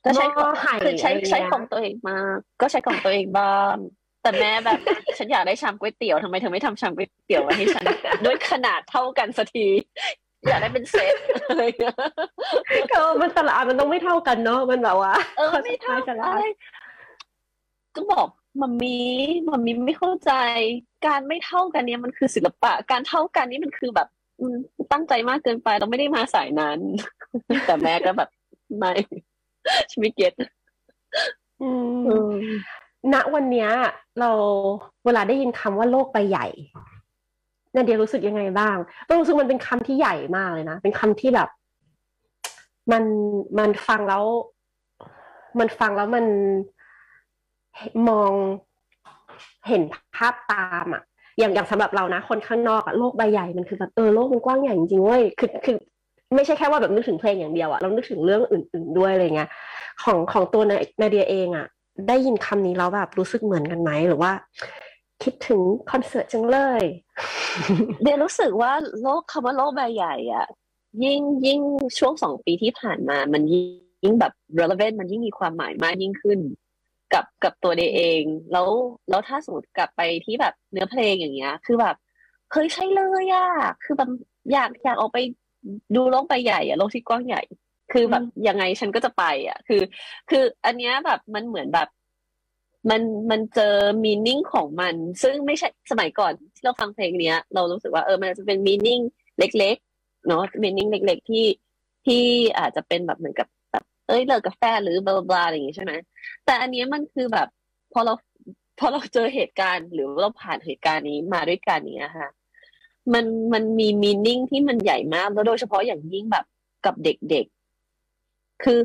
[0.03, 3.76] ก็ใช้ของหม้อไห่คือใช้อะไรเงี้ยใช้ของตัวเองมาก ก็ใช้ของตัวเองบ้าง
[4.24, 4.80] แต่แม่แบบ
[5.18, 7.86] ฉันอยากได้ชามก๋วยเตี๋ยวทำไมเธอไม่ทำชามก๋วยเตี๋ยวมาให้ฉัน
[8.26, 9.68] ด้วยขนาดเท่ากันสักที
[10.47, 11.16] อยากได้เป็นเซต
[11.49, 11.95] อะไรอย่างเงี้ย
[12.91, 16.45] ก็มันแต่ละอันมันต้องไม่เท่ากันเนาะมันแบบว่า เออไม่เท่ากันละอะไร
[17.95, 18.28] ก็บอก
[18.62, 19.05] มัมมี่
[19.51, 20.32] มัมมี่ไม่เข้าใจ
[21.08, 24.08] การไม่เท่ากันเนี่ยมันคือศิลปะ การเท่ากันนี่มันคือแบบ
[24.91, 26.80] ตั้งใจมากเกินไปเราไม่ได้มาสายนั้น
[27.66, 28.30] แต่แม่ก็แบบ
[28.78, 28.91] ไม่
[29.89, 30.34] ฉันไม่เก็ต
[33.14, 33.70] ณวันเนี้ย
[34.20, 34.32] เรา
[35.05, 36.47] เวลาได้ยินคำว่าโลกใบใหญ่
[37.76, 41.49] นาเดียรู้สึกยังไงบ้างเรารู้สึกมันเป็นคำที่ใหญ่มากเลยนะ เป็นคำที่แบบ
[42.91, 43.03] มัน
[43.58, 44.24] มันฟังแล้ว
[45.60, 46.26] มันฟังแล้วมัน
[48.09, 48.32] มอง
[49.67, 49.82] เห็น
[50.15, 51.03] ภาพตามอะ
[51.39, 55.75] อย่างอย่างสำหรับเรานะ คนข้างนอกอะโลกใบใหญ่มันคือแบบเออโลกมันกว้างใหญ่จริงๆเว้ยคือคือ
[56.36, 59.49] ไม่ใช่แค่ว่าแบบนึกถึงเพลงอย่างเดียวอะเรานึกถึงเรื่องอื่น ๆด้วยอะไรเงี้ย
[60.03, 61.67] ของของตัวนานาเดียเองอะ
[62.07, 64.32] ได้ยินคำนี้แล้วแบบรู้สึกเหมือนกันไหมหรือว่า
[65.23, 65.61] คิดถึง
[65.91, 66.84] คอนเสิร์ตจังเลย
[68.03, 68.71] เดียรู้สึกว่า
[69.01, 70.45] โลกคำว่าโลกใบใหญ่อะ
[71.03, 71.59] ยิ่งยิ่ง
[71.97, 73.67] ช่วงสองปีที่ผ่านมามันยิ่ง
[74.03, 76.39] ยิ่งแบบ relevant มันยิ่งมีความหมายมากยิ่งขึ้น
[77.14, 78.68] กับกับตัวเดเอง แล้ว
[79.10, 81.95] แล้วถ้าสมมติกลับไปที่แบบเนื้อเพลงอย่างเงี้ย คือแบบ
[82.51, 83.47] เฮ้ยใช่เลยอะ
[83.84, 84.10] คือแบบ
[84.51, 85.18] อยากอยากออกไป
[85.95, 87.41] ดูโลกใบใหญ่อะโลกที่กว้างใหญ่
[87.93, 89.82] คือแบบยังไงฉันก็จะไปอะคือ
[90.30, 91.88] คืออันเนี้ยแบบมันเหมือนแบบ
[92.89, 93.01] มัน
[93.32, 98.99] มันเจอมีนิ่งของมัน ซึ่งไม่ใช่สมัยก่อนที่เราฟังเพลงเนี้ย เรารู้สึกว่าเออมันจะเป็นมีนิ่ง
[99.39, 101.45] เล็ก ๆ เนาะมีนิ่งเล็ก ๆ ที่
[102.05, 102.24] ที่
[102.60, 103.47] อาจจะเป็นแบบเหมือนกับ
[104.08, 105.93] เอ้ยเลิกกับแฟนหรือบลาบลาอะไรอย่างงี้ใช่ไหม
[106.45, 107.47] แต่อันนี้มันคือแบบ
[107.93, 108.14] พอเรา
[108.80, 112.30] พอเราเจอเหตุการณ์หรือเราผ่านเหตุการณ์นี้มาด้วยกันเนี้ยค่ะ
[113.14, 116.45] มันมันมีมีนิ่งที่มันใหญ่มากแล้วโดยเฉพาะอย่างยิ่งแบบ
[116.86, 118.80] กับเด็กๆ คือ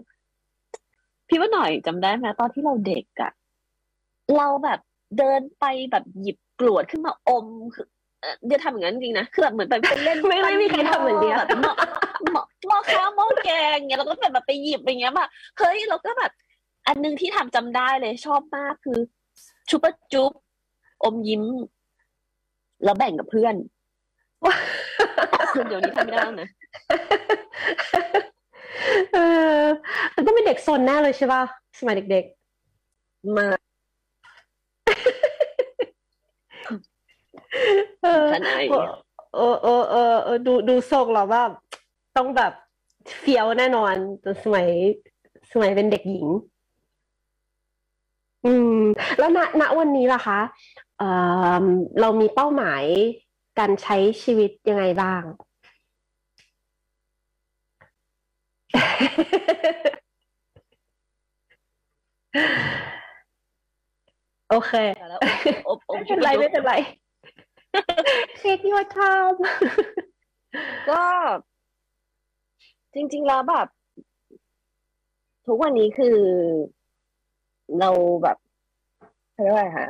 [1.29, 3.33] พี่ว่าหน่อยจำได้ไหมตอนที่เราเด็กอะ
[4.37, 4.81] เราแบบ
[5.19, 7.87] เดินไปแบบหยิบกรวดขึ้นมาอมคือ
[8.47, 11.49] เดี๋ยวทำอย่างนั้นจริงนะคือแบบเหมือนไปเป็นเล่นไม่ไม่มีใครทำเหมือนเดียแบบ
[12.33, 16.33] หม้อหม้อหม้อข้าวหม้อแกงเงี้ยเราก็แบบแบบไปหยิบอย่างเงี้ยแบบเฮ้ยเราก็แบบ
[16.87, 18.99] อันหนึงที่ทำจำได้เลยชอบมากคือ
[19.69, 20.33] ชุบปะจุ๊บ
[21.05, 21.45] อมยิ้ม
[22.85, 23.55] แล้วแบ่งกับเพื่อน
[25.69, 26.49] เดี๋ยวนี้ทำไม่ได้แล้วนะ
[29.15, 29.19] เอ
[29.59, 29.63] อ
[30.15, 31.43] มันต้องเป็นเด็กซนแน่เลยใช่ป่ะ
[31.79, 32.25] สมัยเด็ก
[33.37, 33.73] มาๆ
[38.03, 38.55] เออฉันไอ
[39.37, 41.43] เออเออเออเออดูดูทรงแล้วว่า
[42.17, 42.53] ต้องแบบ
[43.19, 44.69] เฟี้ยวแน่นอนตอนสมัย
[45.53, 46.27] สมัยเป็นเด็กหญิง
[48.45, 48.79] อืม
[49.19, 50.41] แล้วณณวันนี้ล่ะคะ
[50.99, 51.09] เอ่
[51.63, 51.65] อ
[52.01, 52.85] เรามีเป้าหมาย
[53.59, 55.23] การใช้ชีวิตยังไงบ้าง
[64.51, 64.73] โอเค
[65.09, 65.21] แล้ว
[65.69, 66.75] อบอบไม่เป็นไรไม่เป็นไร
[68.41, 69.37] Take your time
[70.91, 71.03] ก็
[72.95, 73.67] จริง ๆ แล้วแบบ
[75.47, 76.17] ทุกวันนี้คือ
[77.79, 77.91] เรา
[78.23, 78.37] แบบ
[79.33, 79.89] เขาเรียกว่าอะไรคะ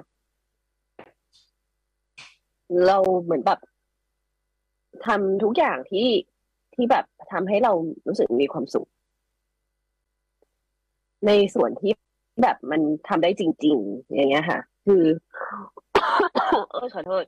[2.87, 3.59] เราเหมือนแบบ
[5.07, 6.09] ทำทุกอย่างที่
[6.75, 7.73] ที่แบบทำให้เรา
[8.09, 8.89] รู้สึกมีความสุข
[11.27, 11.93] ในส่วนที่
[12.43, 15.03] แบบมันทำได้จริง ๆ อย่างเงี้ยค่ะ คือ
[16.73, 17.25] เออขอโทษ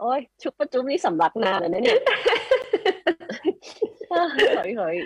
[0.00, 2.00] โอ้ยชุบประจุมนี่สำลักนานแล้วนะเนี่ย
[4.08, 4.96] เฮ้ยเฮ้ย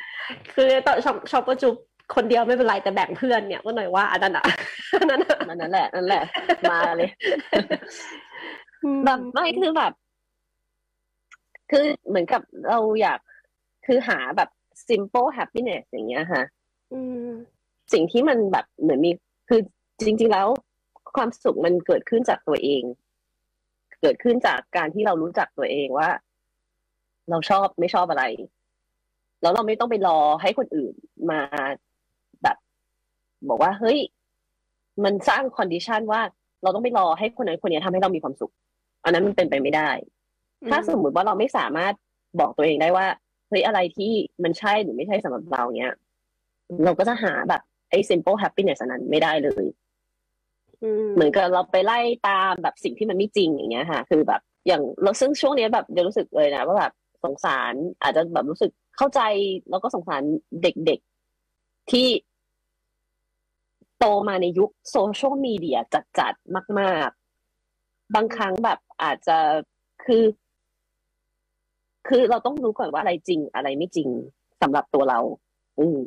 [0.55, 1.69] คือตอนช็อปช็อปประจุ
[2.15, 4.45] คนเดียวไม่เป็นไรแต่แบ่งเพื่อนเนี่ยก็หน่อยว่าอันนั้นอะ
[5.01, 6.23] อันนั้นอะมันนั่นแหละนั่นแหละ
[6.71, 7.11] มาเลย
[9.05, 9.93] แบบไม่คือแบบ
[11.71, 13.19] คือเหมือนกับเราอยาก
[13.87, 14.49] คือหาแบบ
[14.89, 16.43] simple happiness อย่างเงี้ยค่ะ
[16.93, 17.29] อืม
[17.93, 19.11] สิ่งที่มันแบบเหมือนมี
[19.49, 19.61] คือ
[20.05, 20.49] จริง ๆแล้ว
[21.17, 22.83] ความสุขมันเกิดขึ้นจากตัวเอง
[24.05, 26.09] เกิดขึ้นจากการที่เรารู้จักตัวเองว่า
[27.31, 28.25] เราชอบไม่ชอบอะไร
[29.43, 30.95] แล้วเราไม่ต้องไปรอให้คนอื่น
[31.31, 31.41] มา
[32.43, 32.57] แบบ
[33.49, 33.99] บอกว่า เฮ้ย
[35.05, 36.21] มันสร้างคอนดิชันว่า
[36.63, 38.53] เราต้องไปรอให้คนนั้นคนนี้ทำให้เรามีความสุข
[39.05, 39.91] อันนั้นมันเป็นไปไม่ได้
[40.69, 41.95] ถ้าสมมุติว่าเราไม่สามารถ
[42.41, 43.07] บอกตัวเองได้ว่า
[43.49, 45.95] เฮ้ยอะไรที่มันใช่หรือไม่ใช่สำหรับเราเนี้ย
[46.85, 49.65] เราก็จะหาแบบไอ้ simple happiness นั้นไม่ได้เลย
[51.15, 56.93] เหมือนกับเราไปไล่ตามแบบสิ่งที่มันไม่จริงอย่างเงี้ยค่ะ คือแบบอย่างเราซึ่งช่วงนี้แบบเดี๋ยวรู้สึกเลยนะว่าแบบ
[57.25, 57.73] สงสาร
[58.03, 59.21] อาจจะแบบรู้สึกเข้าใจ
[59.71, 60.23] แล้วก็สงสาร
[60.63, 62.09] เด็กๆที่
[63.99, 65.79] โตมาในยุคโซเชียลมีเดีย
[66.19, 67.09] จัดๆมาก
[67.63, 69.39] ๆ บางครั้งแบบอาจจะ
[70.05, 70.25] คือ
[72.09, 74.09] คือเราต้องรู้ก่อนว่าอะไรจริงอะไรไม่จริง
[74.63, 75.21] สำหรับตัวเรา
[75.79, 75.99] อืม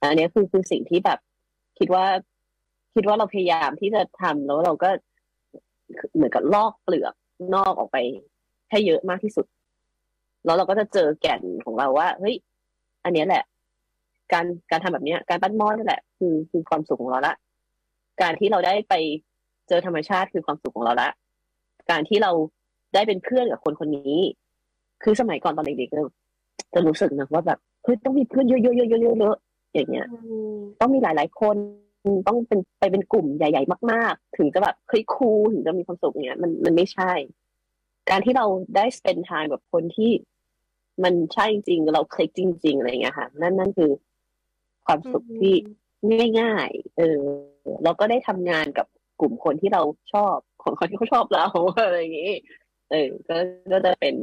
[0.00, 1.18] อันนี้คือคือสิ่งที่แบบ
[1.78, 2.04] คิดว่า
[2.94, 4.88] คิดว่าเราพยายามที่จะทำแล้วเราก็
[6.14, 7.14] เหมือนกับลอกเปลือก
[7.54, 7.98] นอกออกไป
[8.70, 9.46] ให้เยอะมากที่สุด
[10.44, 12.36] แล้วเราก็จะเจอแก่นของเราว่า เฮ้ย
[13.04, 13.42] อันนี้แหละ
[14.32, 17.34] การการทำแบบนี้การปั้นหม้อนี่แหละ คือคือความสุขของเราละ
[18.22, 18.94] การที่เราได้ไป
[19.68, 21.08] เจอธรรมชาติคือความสุขของเราละ
[21.90, 22.30] การที่เรา
[22.94, 24.14] ได้เป็นเพื่อนกับคนคนนี้
[25.02, 26.04] คือสมัยก่อนตอนเด็กๆเรา
[26.74, 30.06] จะรู้สึกนะว่าแบบเฮ้ยต้องมีเพื่อนเยอะๆๆๆๆอย่างเงี้ย
[30.80, 31.56] ต้องมีหลายๆคน
[32.28, 37.12] ต้องเป็นไปเป็นกลุ่มใหญ่ ๆ มาก ๆ ถึงจะแบบเฮ้ยคูลถึงจะมีความสุขเนี้ยมันมันไม่ใช่
[38.10, 38.46] การที่เรา
[38.76, 40.10] ได้ spend time กับคนที่
[41.04, 43.90] มันใช่จริงเราคลิกจริง ๆ อะไรเงี้ยค่ะ นั่นนั่นคือ
[44.86, 45.54] ความสุขที่
[46.40, 47.20] ง่ายๆเออ
[47.84, 48.86] เราก็ได้ทำงานกับ
[49.20, 49.82] กลุ่มคนที่เรา
[50.12, 51.46] ชอบของคนที่เขาชอบเรา
[51.84, 52.34] อะไรอย่างงี้
[52.90, 53.36] เออ ก็
[53.72, 54.14] ก็จะเป็น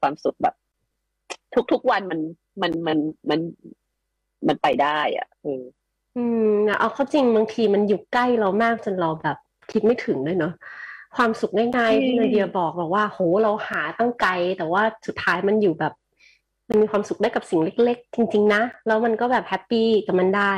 [0.00, 0.54] ความสุขแบบ
[1.72, 2.20] ทุกๆวันมัน
[2.62, 2.98] มันมัน
[3.30, 3.40] มัน
[4.46, 5.62] มันไปได้ อะ อืม
[6.16, 9.36] อืมเอาเข้าจริงบางทีมันอยู่ใกล้เรามากจนเราแบบ
[9.70, 10.52] คิดไม่ถึงเลยเนาะ
[11.16, 15.92] ความสุขง่ายๆที่นาเดียบอกบอกว่า โหเราหาตั้งไกล แต่ว่าสุดท้ายมันอยู่แบบ
[16.68, 20.52] มันมีความสุขได้กับสิ่งเล็ก ๆ จริง ๆ นะ แล้วมันก็แบบแฮปปี้กับมันได้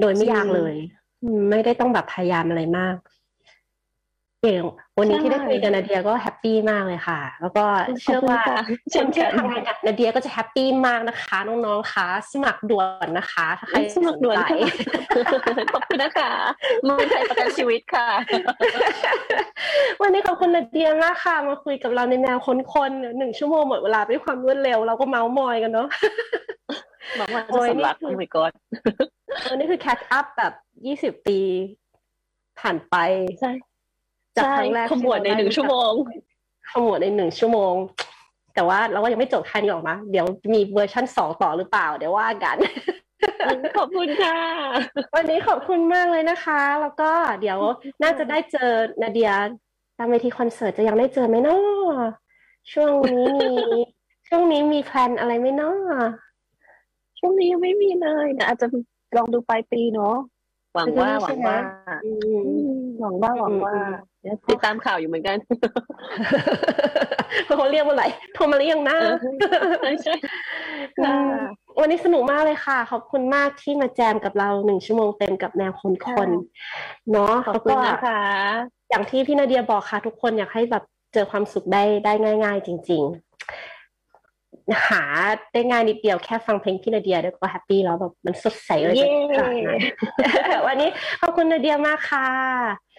[0.00, 0.74] โดยไม่ยากเลย
[1.50, 2.96] ไม่ได้ต้องแบบพยายามอะไรมาก
[4.44, 4.62] เอง
[4.98, 7.64] วันนี้ที่ได้คุยกับนาเดียก็แฮปปี้มากเลยค่ะ แล้วก็
[8.02, 8.40] เชื่อว่า
[8.94, 14.36] คนที่ทำงานกับนาเดียก็จะแฮปปี้มากนะคะ น้องๆคะสมัครด่วนนะคะถ้าใครสมัครด่วน
[15.72, 16.30] ขอบคุณนะคะ
[16.86, 18.08] มือไทยประกันชีวิตค่ะ
[20.02, 25.88] วันนี้ขอบคุณนาเดียมากค่ะ มาคุยกับเราในแนวคนๆหนึ่งชั่วโมงหมดเวลาด้วยความรวดเร็ว เราก็เมาส์มอยกันเนาะ
[27.16, 28.52] หวังว่าจะสำลักโอ้ my god
[29.50, 30.52] อันนี้คือแคทอัพแบบ
[30.86, 31.38] ยี่สิบปี
[32.60, 32.96] ผ่านไป
[33.40, 33.52] ใช่
[34.36, 35.92] จากครั้งแรกขมวดในหนึ่งชั่วโมง
[36.72, 37.74] ขมวดในหนึ่งชั่วโมง
[38.54, 42.56] แต่ว่าเราก็ยังไม่จบแค่นี้หรอกนะเดี๋ยวมีเวอร์ชั่นสองต่อหรือเปล่า เดี๋ยวว่ากัน
[43.76, 44.38] ขอบคุณค่ะ
[45.14, 47.10] วันนี้ขอบคุณมากเลยนะคะ แล้วก็
[47.40, 47.58] เดี๋ยว
[48.02, 48.70] น่าจะได้เจอ
[49.02, 49.30] นาเดีย
[49.98, 51.60] ตามเวทีคอนเสิร์ตจะยังได้เจอไหมเนาะ
[52.72, 53.48] ช่วงนี้มี
[54.28, 55.76] ช่วงนี้มีแพลนอะไรไหมเนาะ
[57.18, 58.66] ช่วงนี้ยังไม่มีเลยนะอาจจะ
[59.16, 60.16] ลองดูปลายปีเนาะ
[60.74, 61.56] หวังว่าหวังว่า
[63.00, 63.74] หวังว่าหวังว่า
[64.48, 65.36] ติดตามข่าวอยู่เหมือนกัน
[67.46, 68.04] เขาเรียกว่าอะไร
[68.34, 68.98] โทรมาเรียงหน้า
[70.02, 70.14] ใช่
[71.80, 76.28] วันนี้สนุกมากเลยค่ะ ขอบคุณมากที่มาแจมกับเราหนึ่งชั่วโมงเต็มกับแนวคนคน
[77.12, 78.22] เนาะขอบคุณนะคะ
[78.90, 82.12] อย่างที่พี่นาเดียบอกค่ะ ทุกคนอยากให้แบบเจอความสุขได้ได้
[82.44, 83.73] ง่าย ๆ จริง ๆ
[84.88, 85.02] หา
[85.52, 88.96] ได้ง่ายนิดเดียวแค่ฟังเพลงพี่นาเดียแล้วก็ happy แล้วแบบมันสดใสเลย
[90.66, 90.88] วันนี้
[91.20, 92.28] ขอบคุณนาเดียมากค่ะ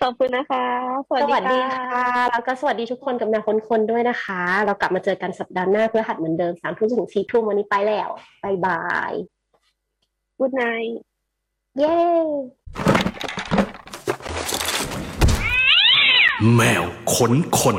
[0.02, 0.66] ขอบคุณนะคะ
[1.10, 8.10] สวัสดีค่ะ แล้วก็สวัสดีทุกคนกับแนวคนคนด้วยนะคะ เรากลับมาเจอกันสัปดาห์หน้าเพื่อหัดเหมือนเดิมสามทุ่มถึงสี่ทุ่มวันนี้ไปแล้ว
[8.44, 10.64] bye bye good night
[11.78, 11.96] เย้
[16.56, 17.78] แมวขนคน